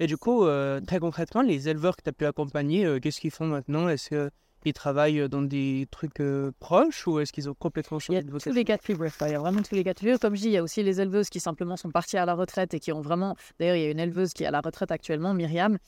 [0.00, 0.46] Et du coup,
[0.86, 3.88] très concrètement, les éleveurs que tu as pu accompagner, qu'est-ce qu'ils font maintenant?
[3.88, 4.30] Est-ce que
[4.64, 6.22] ils travaillent dans des trucs
[6.58, 8.76] proches ou est-ce qu'ils ont complètement changé de vocation Il y a tous les cas
[8.76, 9.10] de figure.
[9.22, 10.18] Il y a vraiment tous les cas de figure.
[10.18, 12.34] Comme je dis, il y a aussi les éleveuses qui simplement sont parties à la
[12.34, 13.36] retraite et qui ont vraiment.
[13.58, 15.78] D'ailleurs, il y a une éleveuse qui est à la retraite actuellement, Myriam,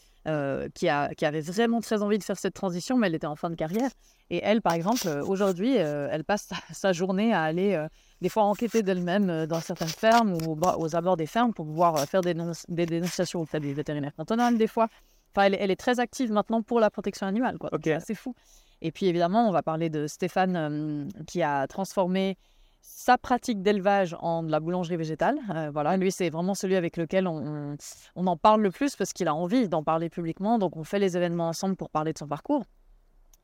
[0.75, 3.37] qui, a, qui avait vraiment très envie de faire cette transition, mais elle était en
[3.37, 3.91] fin de carrière.
[4.31, 7.87] Et elle, par exemple, aujourd'hui, elle passe sa, journée à aller
[8.21, 12.23] des fois enquêter d'elle-même dans certaines fermes ou aux abords des fermes pour pouvoir faire
[12.23, 12.35] des,
[12.69, 14.89] des dénonciations auprès des vétérinaires cantonales des fois.
[15.37, 17.59] Enfin, elle, est très active maintenant pour la protection animale.
[17.59, 17.71] Quoi.
[18.01, 18.35] C'est fou.
[18.83, 22.37] Et puis évidemment, on va parler de Stéphane qui a transformé
[22.83, 25.39] sa pratique d'élevage en de la boulangerie végétale.
[25.55, 27.77] Euh, voilà, lui, c'est vraiment celui avec lequel on,
[28.15, 30.59] on, en parle le plus parce qu'il a envie d'en parler publiquement.
[30.59, 32.65] Donc, on fait les événements ensemble pour parler de son parcours.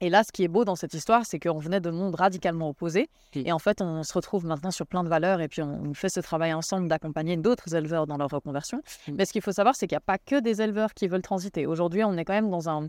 [0.01, 2.71] Et là, ce qui est beau dans cette histoire, c'est qu'on venait de mondes radicalement
[2.71, 3.11] opposés.
[3.35, 6.09] Et en fait, on se retrouve maintenant sur plein de valeurs et puis on fait
[6.09, 8.83] ce travail ensemble d'accompagner d'autres éleveurs dans leur reconversion.
[9.13, 11.23] Mais ce qu'il faut savoir, c'est qu'il n'y a pas que des éleveurs qui veulent
[11.23, 11.67] transiter.
[11.67, 12.89] Aujourd'hui, on est quand même dans un,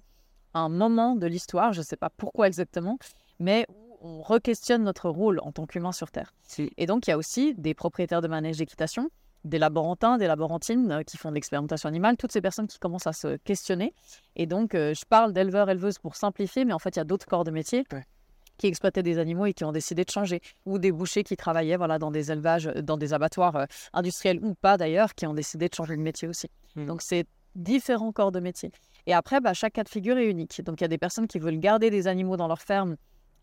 [0.54, 2.98] un moment de l'histoire, je ne sais pas pourquoi exactement,
[3.40, 3.66] mais
[4.02, 6.34] on re-questionne notre rôle en tant qu'humain sur Terre.
[6.78, 9.10] Et donc, il y a aussi des propriétaires de manèges d'équitation,
[9.44, 13.08] des laborantins, des laborantines euh, qui font de l'expérimentation animale, toutes ces personnes qui commencent
[13.08, 13.94] à se questionner.
[14.36, 17.06] Et donc, euh, je parle d'éleveurs, éleveuses pour simplifier, mais en fait, il y a
[17.06, 17.86] d'autres corps de métier.
[18.58, 21.78] qui exploitaient des animaux et qui ont décidé de changer, ou des bouchers qui travaillaient
[21.78, 25.68] voilà, dans des élevages, euh, dans des abattoirs industriels ou pas d'ailleurs, qui ont décidé
[25.68, 26.48] de changer de métier aussi.
[26.76, 26.86] Mmh.
[26.86, 27.26] Donc c'est
[27.56, 28.72] différents corps de métier.
[29.08, 30.62] Et après, bah, chaque cas de figure est unique.
[30.64, 32.98] Donc il y a des personnes qui veulent garder des animaux dans leur ferme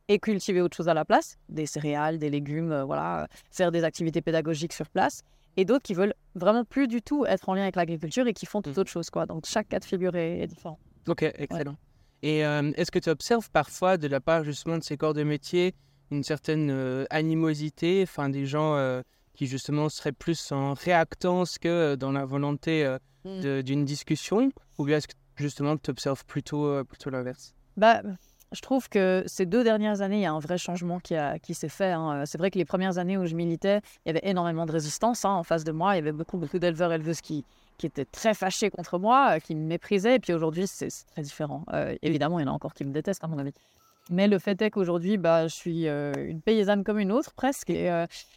[0.08, 3.84] et cultiver autre chose à la place, des céréales, des légumes, euh, voilà, faire des
[3.84, 5.22] activités pédagogiques sur place,
[5.56, 8.46] et d'autres qui veulent vraiment plus du tout être en lien avec l'agriculture et qui
[8.46, 8.78] font tout mmh.
[8.78, 9.10] autre chose.
[9.10, 9.26] Quoi.
[9.26, 10.78] Donc chaque cas de figure est, différent.
[11.06, 11.76] Ok, excellent.
[12.22, 15.22] Et euh, est-ce que tu observes parfois de la part justement de ces corps de
[15.22, 15.74] métier
[16.10, 19.02] une certaine animosité, enfin des gens
[19.34, 23.60] qui justement seraient plus en réactance que dans la volonté mmh.
[23.62, 27.54] d'une discussion, ou bien est-ce que justement tu observes plutôt, plutôt l'inverse?
[27.76, 28.00] Bah,
[28.52, 31.54] je trouve que ces deux dernières années, il y a un vrai changement qui, qui
[31.54, 31.92] s'est fait.
[31.92, 32.24] Hein.
[32.26, 35.24] C'est vrai que les premières années où je militais, il y avait énormément de résistance
[35.24, 35.94] hein, en face de moi.
[35.94, 37.44] Il y avait beaucoup, beaucoup d'éleveurs, éleveuses qui,
[37.76, 40.16] qui étaient très fâchés contre moi, euh, qui me méprisaient.
[40.16, 41.64] Et puis aujourd'hui, c'est très différent.
[41.72, 43.52] Euh, évidemment, il y en a encore qui me détestent, à mon avis.
[44.10, 47.70] Mais le fait est qu'aujourd'hui, bah, je suis euh, une paysanne comme une autre, presque.
[47.70, 47.90] Et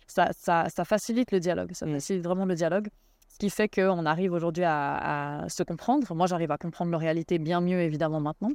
[0.08, 1.71] ça, ça, ça, facilite le dialogue.
[1.74, 1.93] Ça mmh.
[1.93, 2.89] facilite vraiment le dialogue.
[3.30, 6.13] Ce qui fait qu'on arrive aujourd'hui à, à se comprendre.
[6.13, 8.52] Moi, j'arrive à comprendre leur réalité bien mieux, évidemment, maintenant.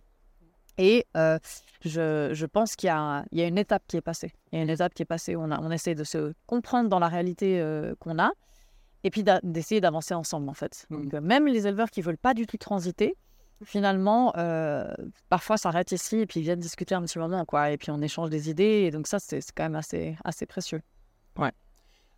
[0.78, 1.38] Et euh,
[1.84, 4.32] je, je, pense qu'il y, y, a une étape qui est passée.
[4.52, 5.36] Il y a une étape qui est passée.
[5.36, 8.30] On, a, on essaie de se comprendre dans la réalité euh, qu'on a
[9.04, 10.86] et puis d'essayer d'avancer ensemble, en fait.
[10.90, 11.02] Mmh.
[11.02, 13.16] Donc, euh, même les éleveurs qui ne veulent pas du tout transiter,
[13.64, 14.32] finalement,
[15.30, 17.70] parfois s'arrêtent ici et puis viennent discuter un petit moment, quoi.
[17.70, 18.84] Et puis on échange des idées.
[18.86, 20.82] Et donc, ça, c'est quand même assez, assez précieux.
[21.38, 21.52] Ouais.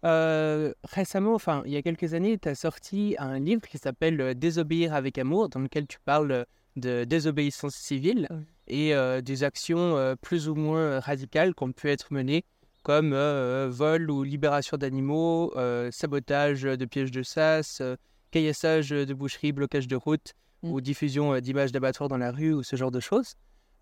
[0.03, 4.95] récemment, enfin, il y a quelques années, tu as sorti un livre qui s'appelle Désobéir
[4.95, 6.47] avec amour, dans lequel tu parles
[6.79, 8.29] de désobéissance civile
[8.67, 12.45] et euh, des actions euh, plus ou moins radicales qui ont pu être menées,
[12.83, 15.53] comme euh, vol ou libération d'animaux,
[15.91, 17.83] sabotage de pièges de sas,
[18.31, 20.73] caillassage de boucheries, blocage de routes mm.
[20.73, 23.35] ou diffusion d'images d'abattoirs dans la rue ou ce genre de choses.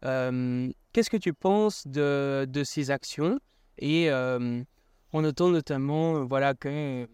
[0.02, 3.38] Qu'est-ce que tu penses de, de ces actions?
[3.78, 7.06] Et on entend notamment voilà, que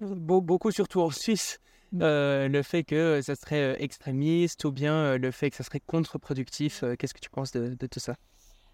[0.00, 1.58] beaucoup, surtout en Suisse,
[2.00, 6.84] euh, le fait que ça serait extrémiste ou bien le fait que ça serait contre-productif.
[6.98, 8.14] Qu'est-ce que tu penses de, tout ça?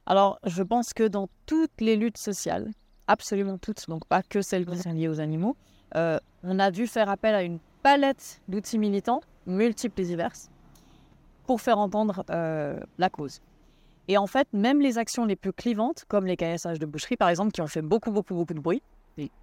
[0.07, 2.71] Alors, je pense que dans toutes les luttes sociales,
[3.07, 5.57] absolument toutes, donc pas que celles qui sont liées aux animaux,
[5.95, 10.51] on a dû faire appel à une palette d'outils militants, multiples et diverses,
[11.47, 13.41] pour faire entendre la cause.
[14.09, 17.29] Et en fait, même les actions les plus clivantes, comme les caillassages de boucherie par
[17.29, 18.83] exemple, qui ont fait beaucoup, beaucoup, beaucoup de bruit,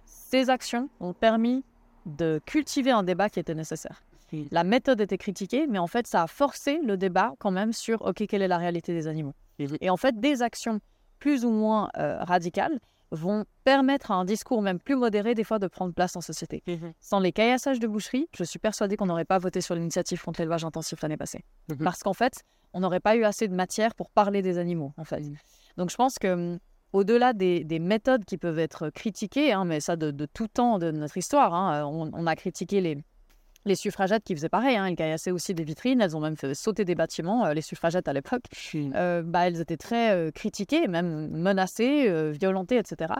[0.04, 1.62] ces actions ont permis
[2.06, 4.02] de cultiver un débat qui était nécessaire.
[4.50, 8.02] La méthode était critiquée, mais en fait, ça a forcé le débat quand même sur
[8.02, 9.34] OK, quelle est la réalité des animaux.
[9.58, 10.80] Et en fait, des actions
[11.20, 15.58] plus ou moins euh, radicales vont permettre à un discours même plus modéré des fois
[15.58, 16.62] de prendre place en société.
[17.00, 20.40] Sans les caillassages de boucherie, je suis persuadée qu'on n'aurait pas voté sur l'initiative contre
[20.40, 21.44] l'élevage intensif l'année passée.
[21.82, 25.04] Parce qu'en fait, on n'aurait pas eu assez de matière pour parler des animaux, en
[25.04, 25.22] fait.
[25.76, 26.58] Donc je pense que hum,
[26.94, 31.16] au-delà des, méthodes qui peuvent être critiquées, hein, mais ça de, tout temps de notre
[31.18, 32.96] histoire, hein, on, a critiqué les,
[33.64, 36.54] les suffragettes qui faisaient pareil, hein, elles caillassaient aussi des vitrines, elles ont même fait
[36.54, 38.44] sauter des bâtiments, euh, les suffragettes à l'époque.
[38.76, 43.12] Euh, bah, elles étaient très euh, critiquées, même menacées, violentées, etc.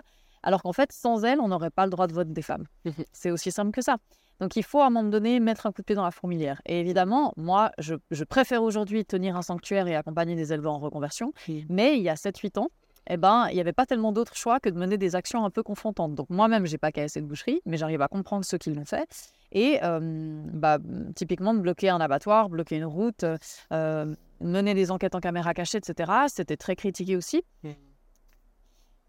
[0.45, 2.67] Alors qu'en fait, sans elles, on n'aurait pas le droit de vote des femmes.
[2.85, 3.97] Mmh C'est aussi simple que ça.
[4.41, 6.61] Donc il faut à un moment donné mettre un coup de pied dans la fourmilière.
[6.67, 11.33] Et évidemment, moi, je, préfère aujourd'hui tenir un sanctuaire et accompagner des éleveurs en reconversion.
[11.69, 12.69] Mais il y a 7-8 ans,
[13.09, 15.51] eh ben, il n'y avait pas tellement d'autres choix que de mener des actions un
[15.51, 16.15] peu confrontantes.
[16.15, 19.09] Donc moi-même, j'ai pas cassé de boucherie, mais j'arrive à comprendre ce qu'ils l'ont fait.
[19.53, 20.79] Et bah,
[21.15, 23.25] typiquement, bloquer un abattoir, bloquer une route,
[23.73, 27.45] euh, mener des enquêtes en caméra cachée, etc., c'était très critiqué aussi.
[27.63, 27.71] Mmh.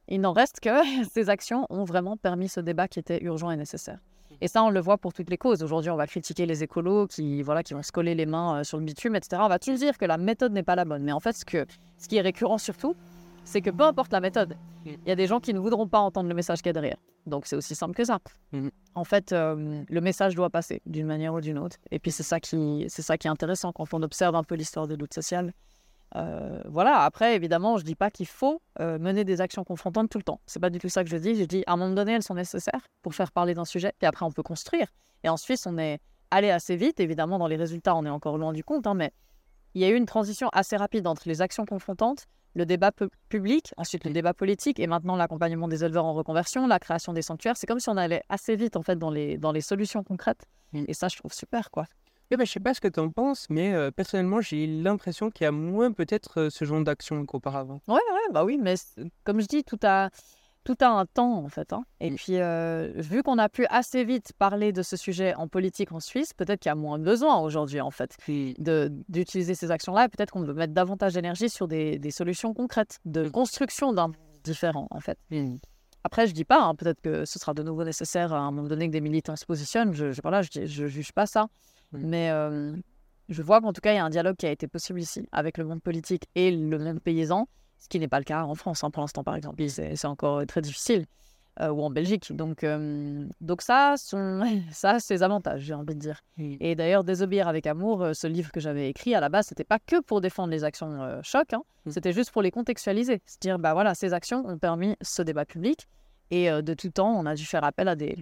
[0.07, 0.69] Il n'en reste que
[1.11, 3.97] ces actions ont vraiment permis ce débat qui était urgent et nécessaire.
[3.97, 4.35] Mmh.
[4.41, 5.63] Et ça, on le voit pour toutes les causes.
[5.63, 8.63] Aujourd'hui, on va critiquer les écolos qui, voilà, qui vont se coller les mains euh,
[8.63, 9.41] sur le bitume, etc.
[9.43, 11.03] On va toujours dire que la méthode n'est pas la bonne.
[11.03, 11.65] Mais en fait, ce, que,
[11.97, 12.95] ce qui est récurrent surtout,
[13.45, 15.99] c'est que peu importe la méthode, il y a des gens qui ne voudront pas
[15.99, 16.97] entendre le message qu'il y a derrière.
[17.25, 18.19] Donc c'est aussi simple que ça.
[18.51, 18.71] Mhm.
[18.95, 21.77] En fait, euh, le message doit passer d'une manière ou d'une autre.
[21.91, 24.55] Et puis c'est ça qui, c'est ça qui est intéressant quand on observe un peu
[24.55, 25.53] l'histoire des luttes sociales.
[26.15, 26.99] Euh, voilà.
[26.99, 30.39] Après, évidemment, je dis pas qu'il faut euh, mener des actions confrontantes tout le temps.
[30.45, 31.35] C'est pas du tout ça que je dis.
[31.35, 33.93] Je dis à un moment donné, elles sont nécessaires pour faire parler d'un sujet.
[33.97, 34.87] Puis après, on peut construire.
[35.23, 35.99] Et en Suisse, on est
[36.31, 36.99] allé assez vite.
[36.99, 38.87] Évidemment, dans les résultats, on est encore loin du compte.
[38.87, 39.11] hein, mais
[39.73, 43.09] il y a eu une transition assez rapide entre les actions confrontantes, le débat pu-
[43.29, 47.21] public, ensuite le débat politique et maintenant l'accompagnement des éleveurs en reconversion, la création des
[47.21, 47.57] sanctuaires.
[47.57, 50.45] C'est comme si on allait assez vite en fait dans les, dans les solutions concrètes.
[50.73, 51.85] Et ça, je trouve super quoi.
[52.31, 55.29] Eh ben, je sais pas ce que tu en penses, mais euh, personnellement, j'ai l'impression
[55.29, 57.81] qu'il y a moins peut-être euh, ce genre d'action qu'auparavant.
[57.87, 58.73] Ouais, ouais, bah oui, mais
[59.23, 60.09] comme je dis, tout a,
[60.65, 61.71] tout a un temps en fait.
[61.71, 61.85] hein.
[62.01, 62.15] Et Mm.
[62.15, 66.01] puis, euh, vu qu'on a pu assez vite parler de ce sujet en politique en
[66.01, 70.05] Suisse, peut-être qu'il y a moins besoin aujourd'hui en fait de- d'utiliser ces actions-là.
[70.05, 73.31] et Peut-être qu'on veut mettre davantage d'énergie sur des, des solutions concrètes, de Mm.
[73.31, 74.11] construction d'un
[74.43, 75.17] différent en fait.
[75.31, 75.55] Mm.
[76.03, 78.67] Après, je dis pas, hein, peut-être que ce sera de nouveau nécessaire à un moment
[78.67, 79.93] donné que des militants se positionnent.
[79.93, 81.47] Je, je, voilà, je, juge pas ça.
[81.93, 81.97] Mm.
[82.07, 82.75] Mais euh,
[83.29, 85.27] je vois qu'en tout cas, il y a un dialogue qui a été possible ici
[85.31, 87.47] avec le monde politique et le monde paysan,
[87.85, 89.63] ce qui n'est pas le cas en France hein, pour l'instant, par exemple.
[89.69, 91.05] C'est encore très difficile.
[91.61, 92.35] euh, ou en Belgique.
[92.35, 96.19] Donc, euh, donc ça, son, ça ses avantages, j'ai envie de dire.
[96.37, 99.63] Et d'ailleurs, Désobéir avec amour, euh, ce livre que j'avais écrit à la base, c'était
[99.63, 101.91] pas que pour défendre les actions euh, choc, hein, Mm.
[101.91, 103.21] c'était juste pour les contextualiser.
[103.27, 105.87] Se dire, bah voilà, ces actions ont permis ce débat public.
[106.31, 108.17] Et euh, de tout temps, on a dû faire appel à des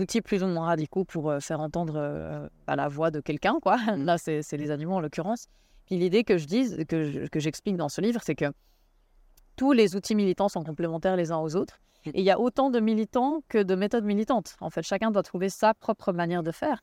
[0.00, 3.58] outils plus ou moins radicaux pour euh, faire entendre euh, bah, la voix de quelqu'un,
[3.62, 3.78] quoi.
[3.78, 4.04] Mm.
[4.04, 5.46] Là, c'est les animaux en l'occurrence.
[5.86, 8.44] Puis l'idée que je dise, que je- que j'explique dans ce livre, c'est que
[9.58, 11.78] tous les outils militants sont complémentaires les uns aux autres.
[12.06, 12.10] Mm.
[12.14, 14.56] Et il y a autant de militants que de méthodes militantes.
[14.60, 16.80] En fait, chacun doit trouver sa propre manière de faire.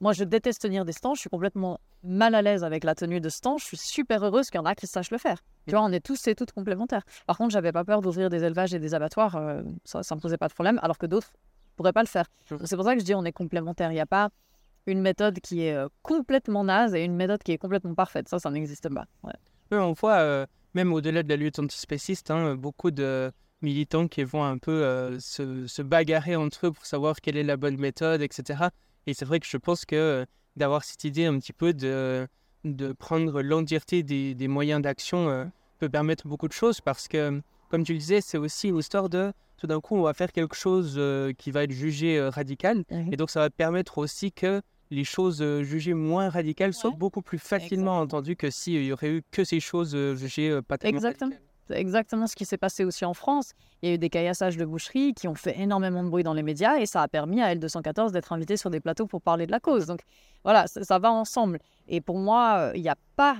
[0.00, 1.14] Moi, je déteste tenir des stands.
[1.14, 3.58] Je suis complètement mal à l'aise avec la tenue de stand.
[3.58, 5.38] Je suis super heureuse qu'il y en a qui sachent le faire.
[5.66, 7.02] Tu vois, on est tous et toutes complémentaires.
[7.26, 9.34] Par contre, j'avais pas peur d'ouvrir des élevages et des abattoirs.
[9.34, 11.32] euh, ça, ça me posait pas de problème, alors que d'autres
[11.76, 12.26] pourraient pas le faire.
[12.64, 13.90] C'est pour ça que je dis on est complémentaires.
[13.90, 14.28] Il n'y a pas
[14.86, 18.28] une méthode qui est euh, complètement naze et une méthode qui est complètement parfaite.
[18.28, 19.06] Ça, ça n'existe pas.
[19.22, 19.32] Ouais.
[19.70, 20.46] Ouais, on voit, euh,
[20.78, 25.18] même au-delà de la lutte antispéciste, hein, beaucoup de militants qui vont un peu euh,
[25.18, 28.66] se, se bagarrer entre eux pour savoir quelle est la bonne méthode, etc.
[29.08, 32.28] Et c'est vrai que je pense que euh, d'avoir cette idée un petit peu de,
[32.62, 35.46] de prendre l'entièreté des, des moyens d'action euh,
[35.80, 39.08] peut permettre beaucoup de choses parce que, comme tu le disais, c'est aussi une histoire
[39.08, 42.84] de tout d'un coup, on va faire quelque chose euh, qui va être jugé radical.
[43.10, 46.90] Et donc, ça va permettre aussi que les choses jugées moins radicales Ouais.
[46.96, 50.96] beaucoup plus facilement entendues que s'il y aurait eu que ces choses jugées pas tellement
[50.98, 51.30] Exactement.
[51.30, 51.44] radicales.
[51.68, 53.52] C'est exactement ce qui s'est passé aussi en France.
[53.82, 56.32] Il y a eu des caillassages de boucheries qui ont fait énormément de bruit dans
[56.32, 59.44] les médias et ça a permis à L214 d'être invité sur des plateaux pour parler
[59.46, 59.84] de la cause.
[59.84, 60.00] Donc
[60.44, 61.58] voilà, ça, ça va ensemble.
[61.86, 63.36] Et pour moi, il n'y a pas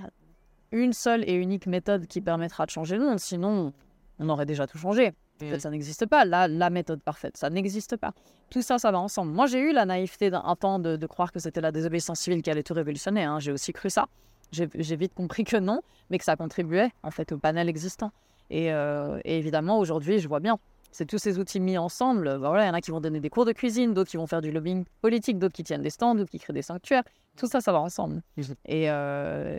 [0.73, 3.19] une seule et unique méthode qui permettra de changer le monde.
[3.19, 3.73] Sinon,
[4.19, 5.13] on aurait déjà tout changé.
[5.41, 5.51] En Mm.
[5.51, 6.25] fait, ça n'existe pas.
[6.25, 8.13] La, la méthode parfaite, ça n'existe pas.
[8.51, 9.33] Tout ça, ça va ensemble.
[9.33, 12.21] Moi, j'ai eu la naïveté d'un un temps de, de croire que c'était la désobéissance
[12.21, 13.25] civile qui allait tout révolutionner.
[13.25, 13.39] hein.
[13.39, 14.07] J'ai aussi cru ça.
[14.51, 18.11] J'ai vite compris que non, mais que ça contribuait en fait au panel existant.
[18.51, 20.59] Et, euh, et évidemment, aujourd'hui, je vois bien.
[20.91, 22.25] C'est tous ces outils mis ensemble.
[22.25, 24.17] Ben voilà, il y en a qui vont donner des cours de cuisine, d'autres qui
[24.17, 27.03] vont faire du lobbying politique, d'autres qui tiennent des stands, d'autres qui créent des sanctuaires.
[27.37, 28.23] Tout ça, ça va ensemble.
[28.39, 28.45] Mhm.
[28.65, 29.59] Et euh,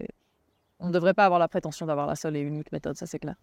[0.80, 3.20] on ne devrait pas avoir la prétention d'avoir la seule et unique méthode, ça c'est
[3.20, 3.36] clair.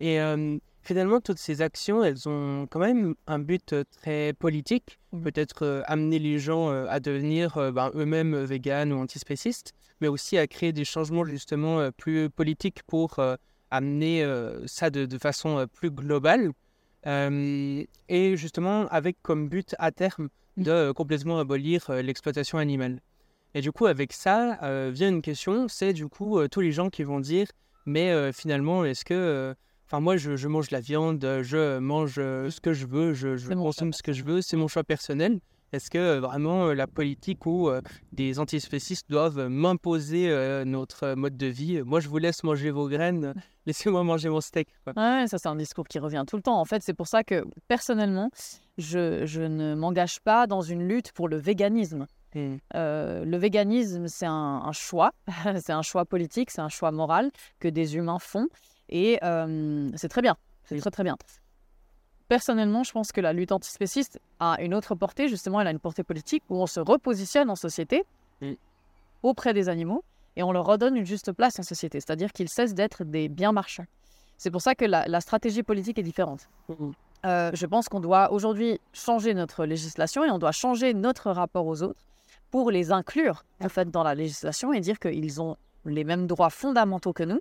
[0.00, 4.98] Et euh, finalement, toutes ces actions, elles ont quand même un but euh, très politique,
[5.22, 10.08] peut-être euh, amener les gens euh, à devenir euh, ben, eux-mêmes véganes ou antispécistes, mais
[10.08, 13.20] aussi à créer des changements justement plus politiques pour
[13.70, 14.26] amener
[14.64, 16.52] ça de, de façon plus globale.
[17.06, 23.00] Et justement, avec comme but à terme de euh, complètement abolir l'exploitation animale.
[23.52, 24.58] Et du coup, avec ça,
[24.90, 27.48] vient une question, c'est du coup tous les gens qui vont dire,
[27.84, 29.54] mais finalement, est-ce que...
[29.90, 33.12] Enfin, moi, je, je mange la viande, euh, je mange euh, ce que je veux,
[33.12, 35.40] je, consomme ce que je veux, c'est mon choix personnel.
[35.72, 37.80] Est-ce que euh, vraiment la politique ou euh,
[38.12, 42.88] des antispécistes doivent m'imposer euh, notre mode de vie Moi, je vous laisse manger vos
[42.88, 43.34] graines,
[43.66, 44.68] laissez-moi manger mon steak.
[44.84, 44.92] quoi.
[44.96, 46.60] Ouais, ça c'est un discours qui revient tout le temps.
[46.60, 48.30] En fait, c'est pour ça que personnellement,
[48.78, 52.06] je, je ne m'engage pas dans une lutte pour le véganisme.
[52.36, 55.12] Euh, le véganisme, c'est un, un choix,
[55.60, 58.46] c'est un choix politique, c'est un choix moral que des humains font,
[58.90, 61.16] et euh, c'est très bien, c'est très très bien.
[62.28, 65.80] Personnellement, je pense que la lutte antispéciste a une autre portée, justement, elle a une
[65.80, 68.04] portée politique où on se repositionne en société
[68.40, 68.56] Oui.
[69.22, 70.04] auprès des animaux
[70.36, 73.50] et on leur redonne une juste place en société, c'est-à-dire qu'ils cessent d'être des biens
[73.52, 73.86] marchands.
[74.38, 76.48] C'est pour ça que la, la stratégie politique est différente.
[76.68, 76.92] Mhm.
[77.26, 81.66] Euh, je pense qu'on doit aujourd'hui changer notre législation et on doit changer notre rapport
[81.66, 82.00] aux autres
[82.50, 86.48] pour les inclure en fait dans la législation et dire qu'ils ont les mêmes droits
[86.48, 87.40] fondamentaux que nous.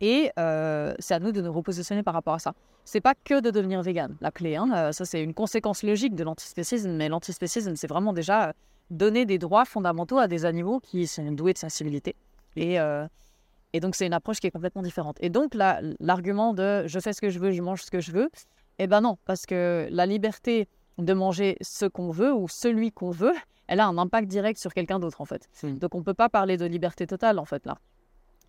[0.00, 2.54] Et euh, c'est à nous de nous repositionner par rapport à ça.
[2.84, 4.56] c'est pas que de devenir vegan, la clé.
[4.56, 4.70] Hein.
[4.74, 8.52] Euh, ça, c'est une conséquence logique de l'antispécisme, mais l'antispécisme, c'est vraiment déjà
[8.90, 12.14] donner des droits fondamentaux à des animaux qui sont doués de sensibilité.
[12.56, 12.78] Et,
[13.74, 15.18] et donc, c'est une approche qui est complètement différente.
[15.20, 18.12] Et donc, l'argument de je fais ce que je veux, je mange ce que je
[18.12, 18.30] veux,
[18.78, 23.10] eh ben non, parce que la liberté de manger ce qu'on veut ou celui qu'on
[23.10, 23.34] veut,
[23.66, 25.48] elle a un impact direct sur quelqu'un d'autre en fait.
[25.62, 27.78] Donc on ne peut pas parler de liberté totale en fait là.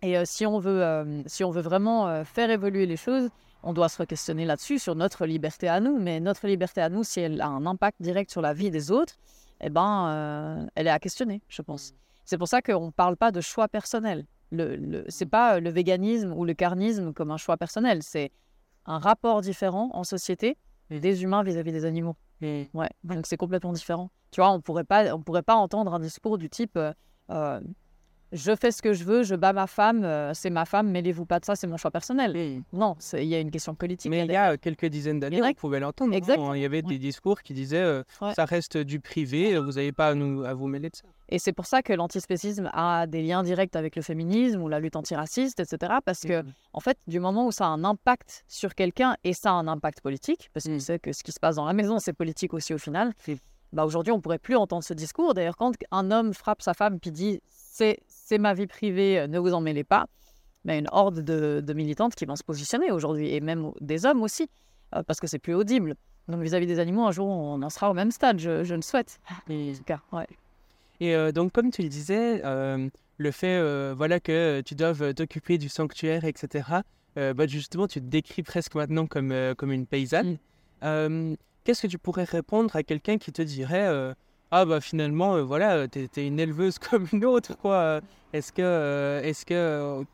[0.02, 3.28] Et euh, si, on veut, euh, si on veut vraiment euh, faire évoluer les choses,
[3.62, 5.98] on doit se questionner là-dessus, sur notre liberté à nous.
[5.98, 8.90] Mais notre liberté à nous, si elle a un impact direct sur la vie des
[8.90, 9.16] autres,
[9.60, 11.92] eh ben, elle est à questionner, je pense.
[12.24, 14.24] C'est pour ça qu'on ne parle pas de choix personnel.
[14.50, 18.02] Le, le c'est pas le véganisme ou le carnisme comme un choix personnel.
[18.02, 18.32] C'est
[18.86, 20.56] un rapport différent en société
[20.88, 22.16] des humains vis-à-vis des animaux.
[22.40, 24.10] Ouais, donc c'est complètement différent.
[24.30, 26.78] Tu vois, on pourrait pas, on pourrait pas entendre un discours du type
[28.32, 31.26] je fais ce que je veux, je bats ma femme, euh, c'est ma femme, mêlez-vous
[31.26, 32.62] pas de ça, c'est mon choix personnel.
[32.72, 34.10] Non, il y a une question politique.
[34.10, 36.14] Mais il y a quelques dizaines d'années, on pouvait l'entendre.
[36.14, 36.56] Hein.
[36.56, 38.02] Il y avait des discours qui disaient
[38.34, 41.04] ça reste du privé, vous n'avez pas à, nous, à vous mêler de ça.
[41.30, 44.80] Et c'est pour ça que l'antispécisme a des liens directs avec le féminisme ou la
[44.80, 45.94] lutte antiraciste, etc.
[46.04, 46.52] Parce que, mmh.
[46.72, 49.68] en fait, du moment où ça a un impact sur quelqu'un et ça a un
[49.68, 50.80] impact politique, parce qu'on mmh.
[50.80, 53.12] sait que ce qui se passe dans la maison, c'est politique aussi au final,
[53.72, 55.32] bah aujourd'hui, on ne pourrait plus entendre ce discours.
[55.34, 57.98] D'ailleurs, quand un homme frappe sa femme puis dit c'est
[58.38, 60.06] ma vie privée, ne vous en mêlez pas,
[60.64, 64.48] mais une horde de, militantes qui vont se positionner aujourd'hui, et même des hommes aussi,
[64.94, 65.94] euh, parce que c'est plus audible.
[66.28, 68.82] Donc vis-à-vis des animaux, un jour, on en sera au même stade, je, je le
[68.82, 69.18] souhaite.
[69.30, 70.26] En tout cas, ouais.
[71.00, 75.14] Et euh, donc, comme tu le disais, euh, le fait euh, voilà, que tu doives
[75.14, 76.68] t'occuper du sanctuaire, etc.,
[77.16, 80.38] bah, justement, tu te décris presque maintenant comme, comme une paysanne.
[80.80, 81.34] Mm.
[81.64, 84.14] Qu'est-ce que tu pourrais répondre à quelqu'un qui te dirait
[84.50, 88.00] Ah, bah finalement, voilà, tu es, une éleveuse comme une autre, quoi.
[88.32, 89.20] Est-ce que.
[89.24, 90.04] est-ce que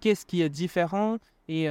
[0.00, 1.18] Qu'est-ce qui est différent?
[1.48, 1.68] Et,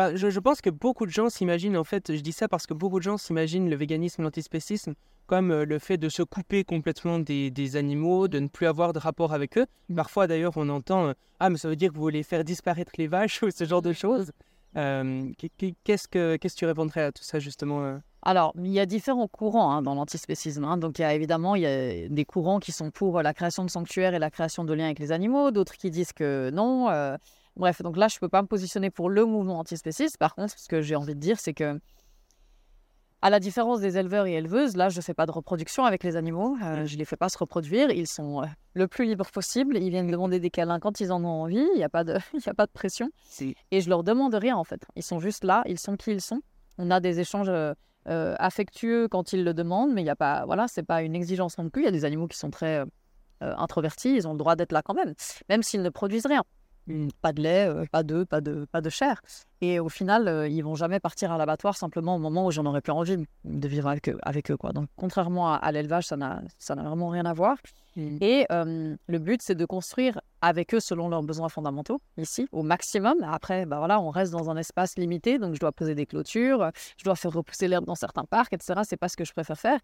[0.00, 2.68] Enfin, je, je, pense que beaucoup de gens s'imaginent, en fait, je dis ça parce
[2.68, 4.94] que beaucoup de gens s'imaginent le véganisme, l'antispécisme
[5.28, 8.98] comme euh, le fait de se couper complètement des, animaux, de ne plus avoir de
[8.98, 9.66] rapport avec eux.
[9.88, 9.94] Mmh.
[9.94, 12.92] Parfois d'ailleurs on entend euh, Ah mais ça veut dire que vous voulez faire disparaître
[12.98, 14.32] les vaches ou ce genre de choses.
[14.76, 18.86] Euh, qu'est-ce, que, qu'est-ce que tu répondrais à tout ça justement alors, il y a
[18.86, 20.64] différents courants hein, dans l'antispécisme.
[20.64, 20.76] Hein.
[20.76, 23.64] Donc, il y a évidemment il y a des courants qui sont pour la création
[23.64, 26.86] de sanctuaires et la création de liens avec les animaux, d'autres qui disent que non.
[27.56, 30.18] bref, donc là, je ne peux pas me positionner pour le mouvement antispéciste.
[30.18, 31.80] Par contre, ce que j'ai envie de dire, c'est que
[33.20, 36.04] à la différence des éleveurs et éleveuses, là, je ne fais pas de reproduction avec
[36.04, 36.56] les animaux.
[36.62, 37.90] Euh, je ne les fais pas se reproduire.
[37.90, 39.76] Ils sont euh, le plus libres possible.
[39.76, 41.66] Ils viennent demander des câlins quand ils en ont envie.
[41.74, 42.14] Il n'y a, pas de,
[42.46, 43.10] a pas de pression.
[43.72, 44.84] Et je leur demande rien, en fait.
[44.94, 45.62] Ils sont juste là.
[45.66, 46.40] Ils sont qui ils sont.
[46.78, 47.50] On a des échanges
[48.08, 51.14] euh, affectueux quand ils le demandent, mais il n'y a pas, voilà, c'est pas une
[51.14, 51.82] exigence non plus.
[51.82, 52.84] Il y a des animaux qui sont très
[53.40, 54.16] introvertis.
[54.16, 55.14] Ils ont le droit d'être là quand même,
[55.48, 56.42] même s'ils ne produisent rien.
[56.88, 57.08] Mmh.
[57.20, 59.20] Pas de lait, euh, pas d'œufs, pas de, pas de chair.
[59.60, 62.64] Et au final, euh, ils vont jamais partir à l'abattoir simplement au moment où j'en
[62.66, 64.18] aurais plus envie de vivre avec eux.
[64.22, 64.72] Avec eux quoi.
[64.72, 67.56] Donc, contrairement à, l'élevage, ça n'a vraiment rien à voir.
[67.96, 68.18] Mmh.
[68.20, 73.16] Et le but, c'est de construire avec eux selon leurs besoins fondamentaux, ici, au maximum.
[73.24, 76.70] Après, bah voilà, on reste dans un espace limité, donc je dois poser des clôtures,
[76.96, 78.80] je dois faire repousser l'herbe dans certains parcs, etc.
[78.84, 79.80] C'est pas ce que je préfère faire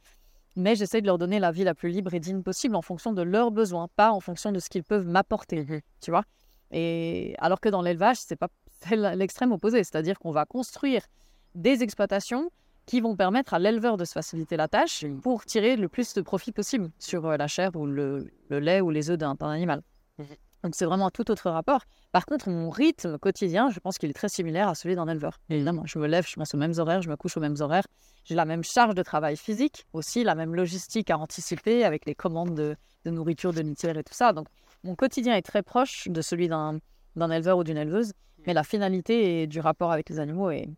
[0.56, 3.12] mais j'essaie de leur donner la vie la plus libre et digne possible en fonction
[3.12, 6.24] de leurs besoins, pas en fonction de ce qu'ils peuvent m'apporter, mmh tu vois.
[6.74, 8.48] Et alors que dans l'élevage, c'est pas
[9.14, 11.02] l'extrême opposé, c'est-à-dire qu'on va construire
[11.54, 12.50] des exploitations
[12.84, 16.20] qui vont permettre à l'éleveur de se faciliter la tâche pour tirer le plus de
[16.20, 19.82] profit possible sur euh, la chair ou le, lait ou les œufs d'un animal.
[20.18, 20.24] Mmh
[20.64, 21.82] Donc c'est vraiment un tout autre rapport.
[22.10, 25.38] Par contre, mon rythme quotidien, je pense qu'il est très similaire à celui d'un éleveur.
[25.48, 27.86] Évidemment, je me lève, je pense aux mêmes horaires, je me couche aux mêmes horaires.
[28.24, 32.16] J'ai la même charge de travail physique, aussi la même logistique à anticiper avec les
[32.16, 34.32] commandes de, de nourriture, de litière et tout ça.
[34.32, 34.48] Donc
[34.84, 36.80] mon quotidien est très proche de celui d'un
[37.16, 38.12] éleveur ou d'une éleveuse,
[38.46, 40.68] mais la finalité du rapport avec les animaux est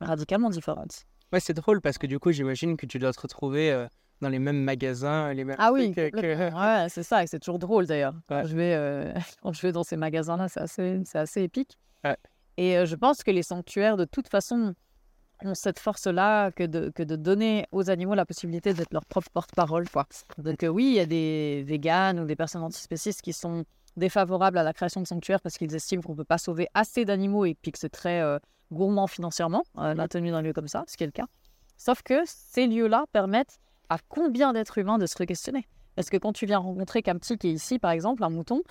[0.00, 1.04] radicalement différente.
[1.32, 3.88] Ouais, c'est drôle parce que du coup, j'imagine que tu dois te retrouver euh,
[4.20, 7.86] dans les mêmes magasins, les mêmes Ah oui, ouais, c'est ça, et c'est toujours drôle
[7.86, 8.14] d'ailleurs.
[8.28, 11.78] Quand, je vais, euh, quand je vais dans ces magasins-là, c'est assez, assez épique.
[12.56, 14.74] Et euh, je pense que les sanctuaires, de toute façon,
[15.42, 19.30] ont cette force-là que de, que de donner aux animaux la possibilité d'être leur propre
[19.30, 19.88] porte-parole.
[19.88, 20.06] Quoi.
[20.38, 23.64] Donc euh, oui, il y a des véganes ou des personnes antispécistes qui sont
[23.96, 27.04] défavorables à la création de sanctuaires parce qu'ils estiment qu'on ne peut pas sauver assez
[27.04, 28.38] d'animaux et puis que c'est très euh,
[28.72, 31.26] gourmand financièrement, euh, la tenue d'un lieu comme ça, ce qui est le cas.
[31.76, 35.66] Sauf que ces lieux-là permettent à combien d'êtres humains de se re-questionner?
[35.96, 38.62] Parce que quand tu viens rencontrer Kamti qui est ici, par exemple, un mouton,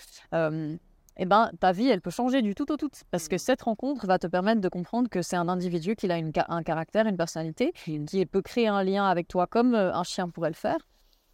[1.17, 2.89] eh ben, ta vie, elle peut changer du tout au tout.
[3.11, 3.39] Parce que mmh.
[3.39, 6.63] cette rencontre va te permettre de comprendre que c'est un individu qui a une, un
[6.63, 7.73] caractère, une personnalité,
[8.07, 10.79] qui peut créer un lien avec toi comme euh, un chien pourrait le faire.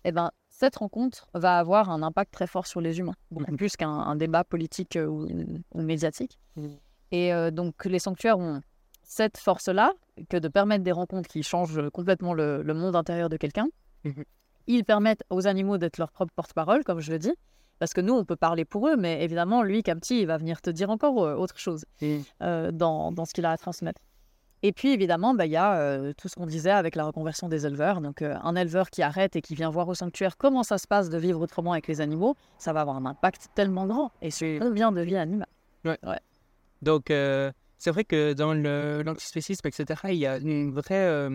[0.04, 3.58] Eh ben, cette rencontre va avoir un impact très fort sur les humains, beaucoup mmh.
[3.58, 6.38] plus qu'un débat politique euh, ou, médiatique.
[6.56, 6.68] Mmh.
[7.12, 8.62] Et euh, donc, les sanctuaires ont
[9.04, 9.94] cette force-là,
[10.30, 13.68] que de permettre des rencontres qui changent complètement le, monde intérieur de quelqu'un,
[14.68, 17.34] ils permettent aux animaux d'être leur propre porte-parole, comme je le dis.
[17.80, 20.62] Parce que nous, on peut parler pour eux, mais évidemment, lui, Capti, il va venir
[20.62, 21.86] te dire encore euh, autre chose
[22.42, 24.02] euh, dans, dans ce qu'il a à transmettre.
[24.62, 27.48] Et puis, évidemment, bah, il y a euh, tout ce qu'on disait avec la reconversion
[27.48, 28.02] des éleveurs.
[28.02, 30.86] Donc, euh, un éleveur qui arrête et qui vient voir au sanctuaire comment ça se
[30.86, 34.12] passe de vivre autrement avec les animaux, ça va avoir un impact tellement grand.
[34.22, 35.48] Et c'est bien de vie animale.
[36.82, 41.30] Donc, euh, c'est vrai que dans l'antispécisme, etc., il y a une vraie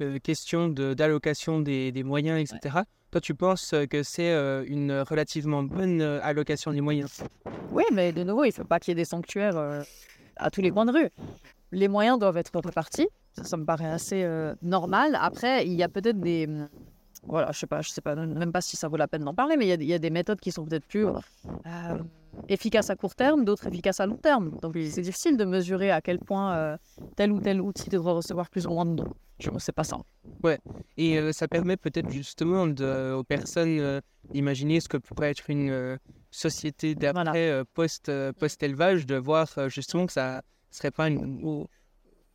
[0.00, 2.80] euh, question de- d'allocation des, des moyens, etc.
[3.10, 7.22] Toi, tu penses euh, que c'est euh, une relativement bonne allocation des moyens?
[7.72, 9.82] Oui, mais de nouveau, il ne faut pas qu'il y ait des sanctuaires euh,
[10.36, 11.08] à tous les coins de rue.
[11.72, 13.08] Les moyens doivent être répartis.
[13.32, 15.16] Ça, ça me paraît assez euh, normal.
[15.20, 16.46] Après, il y a peut-être des.
[16.46, 16.68] hum,
[17.24, 19.34] Voilà, je sais pas, je sais pas, même pas si ça vaut la peine d'en
[19.34, 21.12] parler, mais il y a, il y a des méthodes qui sont peut-être plus euh,
[22.48, 24.56] efficaces à court terme, d'autres efficaces à long terme.
[24.62, 26.76] Donc, c'est difficile de mesurer à quel point euh,
[27.16, 29.12] tel ou tel outil devrait recevoir plus ou moins de dons.
[29.40, 29.98] Je ne sais pas ça.
[30.96, 34.00] Et euh, ça permet peut-être justement de- aux personnes euh,
[34.32, 35.98] d'imaginer ce que pourrait être une
[36.30, 37.64] société d'après Voilà.
[37.74, 41.66] post, post-élevage, de voir justement que ça serait pas une, ou-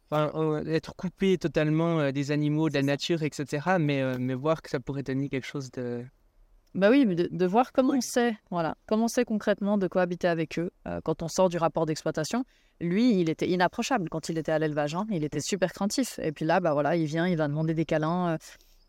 [0.09, 3.77] enfin, être coupé totalement des animaux, de la nature, etc.
[3.79, 6.05] Mais, mais voir que ça pourrait donner quelque chose de...
[6.75, 9.87] Bah oui, mais de, de voir comment on sait, voilà, comment on sait concrètement de
[9.87, 12.45] cohabiter avec eux euh, quand on sort du rapport d'exploitation.
[12.81, 16.19] Lui, il était inapprochable quand il était à l'élevage, hein, il était super craintif.
[16.19, 18.29] Et puis là, bah voilà, il vient, il va demander des câlins.
[18.29, 18.37] euh,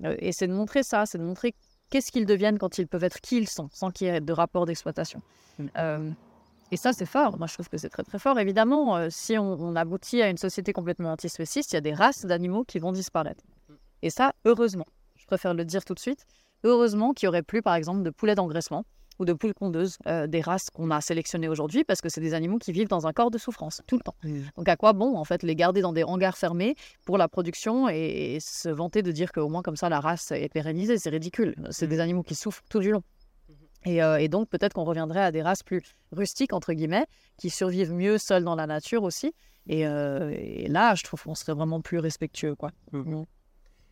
[0.04, 1.54] euh, et c'est de montrer ça, c'est de montrer
[1.90, 4.32] qu'est-ce qu'ils deviennent quand ils peuvent être qui ils sont, sans qu'il y ait de
[4.32, 5.20] rapport d'exploitation.
[5.58, 5.66] Mm.
[5.76, 6.10] Euh,
[6.70, 7.36] et ça, c'est fort.
[7.38, 8.38] Moi, je trouve que c'est très, très fort.
[8.40, 12.24] Évidemment, si on, on aboutit à une société complètement antispéciste, il y a des races
[12.24, 13.44] d'animaux qui vont disparaître.
[14.02, 14.86] Et ça, heureusement.
[15.14, 16.26] Je préfère le dire tout de suite.
[16.64, 18.84] Heureusement qu'il n'y aurait plus, par exemple, de poulets d'engraissement
[19.20, 22.34] ou de poules pondeuses, euh, des races qu'on a sélectionnées aujourd'hui, parce que c'est des
[22.34, 24.16] animaux qui vivent dans un corps de souffrance tout le temps.
[24.56, 27.88] Donc à quoi bon, en fait, les garder dans des hangars fermés pour la production
[27.88, 30.98] et, et se vanter de dire qu'au moins comme ça, la race est pérennisée?
[30.98, 31.54] C'est ridicule.
[31.70, 33.04] C'est des animaux qui souffrent tout du long.
[33.84, 37.06] Et, euh, et donc peut-être qu'on reviendrait à des races plus rustiques, entre guillemets,
[37.36, 39.32] qui survivent mieux seules dans la nature aussi.
[39.68, 42.54] Et, euh, et là, je trouve qu'on serait vraiment plus respectueux.
[42.56, 42.70] Quoi.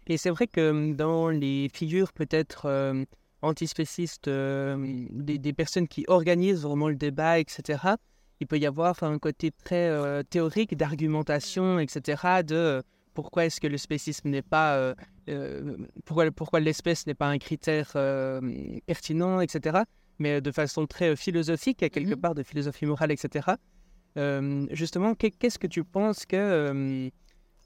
[0.08, 3.04] Et c'est vrai que dans les figures peut-être euh,
[3.42, 4.76] antispécistes, euh,
[5.10, 7.78] des, des personnes qui organisent vraiment le débat, etc.,
[8.40, 12.82] il peut y avoir un côté très euh, théorique d'argumentation, etc., de
[13.14, 14.94] pourquoi est-ce que le spécisme n'est pas...
[16.06, 17.92] pourquoi pourquoi l'espèce n'est pas un critère
[18.86, 19.80] pertinent, etc.,
[20.18, 22.20] mais de façon très philosophique, à quelque Mhm.
[22.20, 23.50] part de philosophie morale, etc.
[24.70, 27.10] Justement, qu'est- qu'est-ce que tu penses que...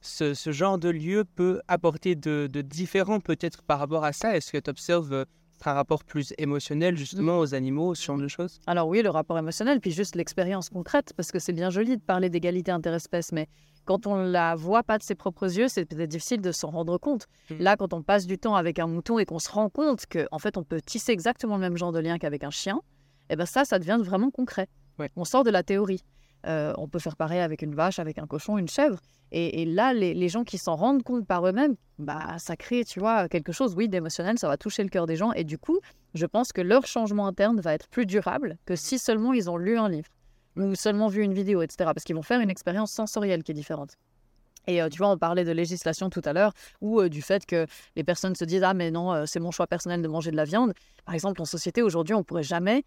[0.00, 4.36] ce, ce genre de lieu peut apporter de, de différents peut-être par rapport à ça?
[4.36, 5.24] Est-ce que tu observes euh,
[5.64, 8.60] un rapport plus émotionnel justement aux animaux, ce genre de choses?
[8.66, 12.02] Alors oui, le rapport émotionnel, puis juste l'expérience concrète, parce que c'est bien joli de
[12.02, 13.48] parler d'égalité interespèce, mais
[13.84, 16.98] quand on la voit pas de ses propres yeux, c'est peut-être difficile de s'en rendre
[16.98, 17.26] compte.
[17.50, 17.54] Mm.
[17.60, 20.26] Là, quand on passe du temps avec un mouton et qu'on se rend compte que,
[20.32, 22.80] en fait, on peut tisser exactement le même genre de lien qu'avec un chien,
[23.30, 24.68] eh ben ça, ça devient vraiment concret.
[24.98, 25.10] Ouais.
[25.16, 26.02] On sort de la théorie.
[26.46, 29.00] Euh, on peut faire pareil avec une vache, avec un cochon, une chèvre.
[29.32, 33.28] Et, là, les, gens qui s'en rendent compte par eux-mêmes, bah, ça crée, tu vois,
[33.28, 35.32] quelque chose, oui, d'émotionnel, ça va toucher le cœur des gens.
[35.32, 35.80] Et du coup,
[36.14, 39.56] je pense que leur changement interne va être plus durable que si seulement ils ont
[39.56, 40.08] lu un livre
[40.56, 41.90] ou seulement vu une vidéo, etc.
[41.92, 43.96] Parce qu'ils vont faire une expérience sensorielle qui est différente.
[44.68, 47.44] Et euh, tu vois, on parlait de législation tout à l'heure, ou euh, du fait
[47.44, 47.66] que
[47.96, 50.44] les personnes se disent Ah, mais non, c'est mon choix personnel de manger de la
[50.44, 50.72] viande.
[51.04, 52.84] Par exemple, en société, aujourd'hui, on pourrait jamais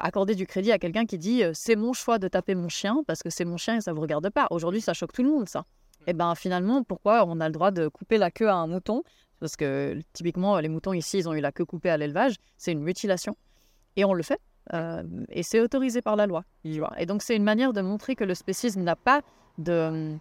[0.00, 3.02] accorder du crédit à quelqu'un qui dit euh, C'est mon choix de taper mon chien
[3.06, 4.46] parce que c'est mon chien et ça ne vous regarde pas.
[4.50, 5.64] Aujourd'hui, ça choque tout le monde, ça.
[6.06, 9.02] Et ben finalement, pourquoi on a le droit de couper la queue à un mouton?
[9.40, 12.36] Parce que typiquement, les moutons ici, ils ont eu la queue coupée à l'élevage.
[12.56, 13.36] C'est une mutilation.
[13.96, 14.40] Et on le fait.
[14.72, 16.44] Euh, et c'est autorisé par la loi.
[16.64, 19.22] Et donc, c'est une manière de montrer que le spécisme n'a pas
[19.58, 20.16] de,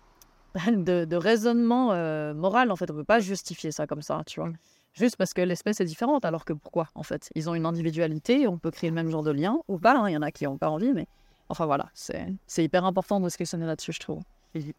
[0.68, 2.72] de, de raisonnement euh, moral.
[2.72, 4.52] En fait, on ne peut pas justifier ça comme ça, tu vois.
[4.94, 6.24] Juste parce que l'espèce est différente.
[6.26, 7.30] Alors que pourquoi, en fait?
[7.36, 9.98] Ils ont une individualité, on peut créer le même genre de lien, ou pas.
[9.98, 11.08] hein, Il y en a qui n'ont pas envie, mais
[11.50, 14.22] enfin voilà, c'est hyper important de se questionner là-dessus, je trouve.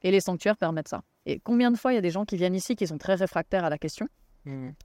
[0.02, 1.02] Et les sanctuaires permettent ça.
[1.26, 3.14] Et combien de fois il y a des gens qui viennent ici qui sont très
[3.14, 4.06] réfractaires à la question?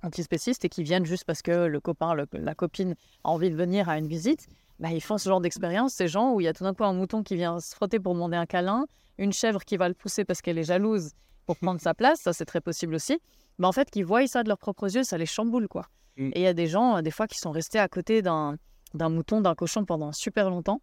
[0.03, 3.55] Antispécistes et qui viennent juste parce que le copain, le- la copine a envie de
[3.55, 4.47] venir à une visite,
[4.79, 6.85] bah, ils font ce genre d'expérience, ces gens où il y a tout d'un coup
[6.85, 8.85] un mouton qui vient se frotter pour demander un câlin,
[9.17, 11.11] une chèvre qui va le pousser parce qu'elle est jalouse
[11.49, 13.17] pour prendre sa place, ça c'est très possible aussi.
[13.57, 15.87] Mais en fait, qui voient ça de leurs propres yeux, ça les chamboule quoi.
[16.15, 16.27] Mm.
[16.33, 18.57] Et il y a des gens, euh, des fois, qui sont restés à côté d'un
[18.93, 20.79] d'un mouton, d'un cochon pendant super longtemps,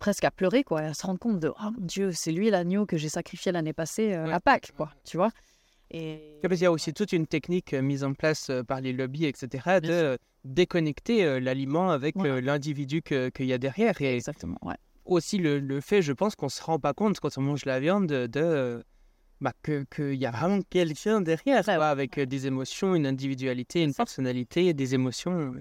[0.00, 2.50] presque à pleurer quoi, et à se rendre compte de oh mon Dieu, c'est lui
[2.50, 4.32] l'agneau que j'ai sacrifié l'année passée euh, Ouais.
[4.32, 5.30] à Pâques quoi, tu vois.
[5.92, 9.26] Et Il y a aussi toute une technique euh, mise en place par les lobbies,
[9.26, 14.00] etc., de déconnecter l'aliment avec l'individu que- qu'il y a derrière.
[14.02, 14.74] Et exactement, ouais.
[15.04, 17.78] aussi le, le fait, je pense qu'on se rend pas compte quand on mange la
[17.78, 18.82] viande de,
[19.42, 21.82] bah, qu'il y a vraiment quelqu'un derrière, Ouais, ouais.
[21.84, 25.54] avec euh, des émotions, une individualité, une personnalité, des émotions.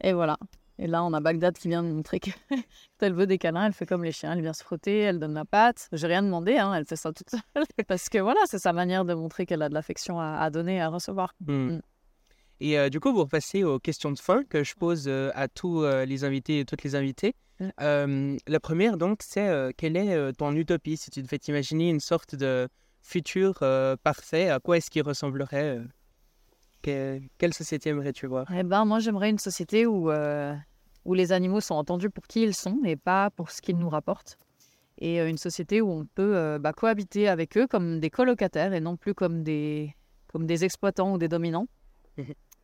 [0.00, 0.36] Et voilà.
[0.78, 3.66] Et là, on a Bagdad qui vient de montrer que quand elle veut des câlins,
[3.66, 5.88] elle fait comme les chiens, elle vient se frotter, elle donne la patte.
[5.92, 7.40] J'ai rien demandé, hein, elle fait ça toute seule.
[7.86, 10.80] Parce que voilà, c'est sa manière de montrer qu'elle a de l'affection à, à donner,
[10.80, 11.32] à recevoir.
[11.46, 11.76] Hmm.
[11.76, 11.82] Mm.
[12.60, 15.48] Et euh, du coup, pour passer aux questions de fin que je pose euh, à
[15.48, 17.34] tous euh, les invités et toutes les invitées,
[17.78, 20.96] la première, donc, c'est quelle est ton utopie?
[20.96, 22.68] Si tu devais t'imaginer une sorte de
[23.00, 23.60] futur
[24.02, 25.80] parfait, à quoi est-ce qu'il ressemblerait
[26.82, 28.46] que- Quelle société aimerais-tu voir?
[28.52, 30.10] Eh ben, moi, j'aimerais une société où,
[31.04, 33.88] où les animaux sont entendus pour qui ils sont et pas pour ce qu'ils nous
[33.88, 34.36] rapportent.
[34.98, 38.96] Et une société où on peut bah, cohabiter avec eux comme des colocataires et non
[38.96, 39.94] plus comme des,
[40.26, 41.68] comme des exploitants ou des dominants.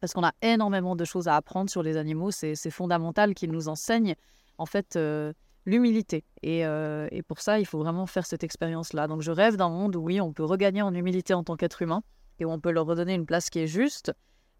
[0.00, 2.30] Parce qu'on a énormément de choses à apprendre sur les animaux.
[2.30, 4.14] C'est fondamental qu'ils nous enseignent
[4.58, 5.32] en fait euh,
[5.66, 6.24] l'humilité.
[6.42, 9.08] Et, euh, et pour ça, il faut vraiment faire cette expérience-là.
[9.08, 11.82] Donc je rêve d'un monde où oui, on peut regagner en humilité en tant qu'être
[11.82, 12.02] humain
[12.38, 14.12] et où on peut leur redonner une place qui est juste.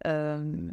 [0.07, 0.71] Euh,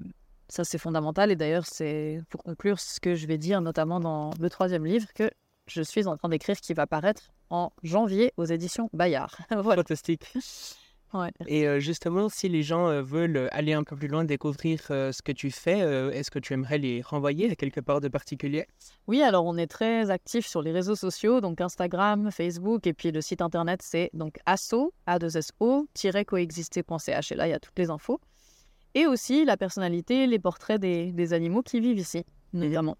[0.49, 1.31] ça, c'est fondamental.
[1.31, 5.07] Et d'ailleurs, c'est pour conclure ce que je vais dire, notamment dans le troisième livre,
[5.13, 5.29] que
[5.67, 9.35] je suis en train d'écrire qui va paraître en janvier aux éditions Bayard.
[9.49, 10.33] Fantastique.
[11.13, 11.31] Ouais.
[11.47, 15.51] Et justement, si les gens veulent aller un peu plus loin, découvrir ce que tu
[15.51, 15.79] fais,
[16.13, 18.67] est-ce que tu aimerais les renvoyer à quelque part de particulier?
[19.07, 23.11] Oui, alors on est très actifs sur les réseaux sociaux, donc Instagram, Facebook, et puis
[23.11, 25.87] le site internet, c'est donc asso, a 2 so
[26.27, 28.19] coexister.ch, et là, il y a toutes les infos.
[28.93, 32.97] Et aussi la personnalité, les portraits des, des animaux qui vivent ici, notamment.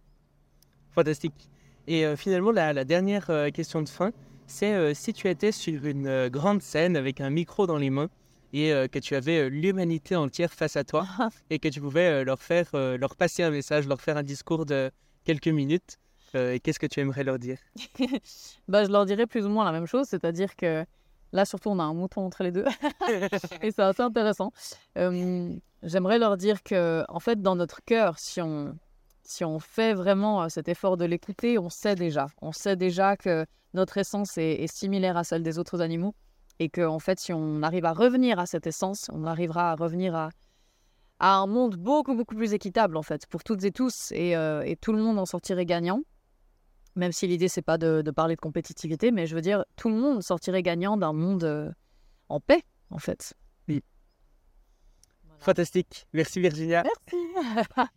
[0.92, 1.50] Fantastique.
[1.88, 4.12] Et euh, finalement, la, la dernière euh, question de fin,
[4.48, 7.90] c'est euh, si tu étais sur une euh, grande scène avec un micro dans les
[7.90, 8.10] mains
[8.54, 11.06] et euh, que tu avais l'humanité entière face à toi
[11.50, 14.90] et que tu pouvais leur faire, leur passer un message, leur faire un discours de
[15.26, 15.98] quelques minutes,
[16.34, 17.58] et qu'est-ce que tu aimerais leur dire?
[18.68, 20.86] Bah, je leur dirais plus ou moins la même chose, c'est-à-dire que
[21.32, 22.66] là, surtout, on a un mouton entre les deux.
[23.62, 24.52] et c'est assez intéressant.
[24.98, 28.76] Euh, J'aimerais leur dire que, en fait, dans notre cœur, si on,
[29.28, 32.28] si on fait vraiment euh, cet effort de l'écouter, on sait déjà.
[32.42, 36.16] On sait déjà que notre essence est, est similaire à celle des autres animaux.
[36.60, 39.76] Et que, en fait, si on arrive à revenir à cette essence, on arrivera à
[39.76, 40.30] revenir à,
[41.20, 44.12] à un monde beaucoup, beaucoup plus équitable, en fait, pour toutes et tous.
[44.14, 46.02] Et, euh, et tout le monde en sortirait gagnant.
[46.96, 49.90] Même si l'idée, c'est pas de, de parler de compétitivité, mais je veux dire, tout
[49.90, 51.70] le monde sortirait gagnant d'un monde euh,
[52.30, 53.34] en paix, en fait.
[53.68, 53.84] Oui.
[55.26, 55.44] Voilà.
[55.44, 56.08] Fantastique.
[56.14, 56.84] Merci Virginia.
[56.84, 57.68] Merci.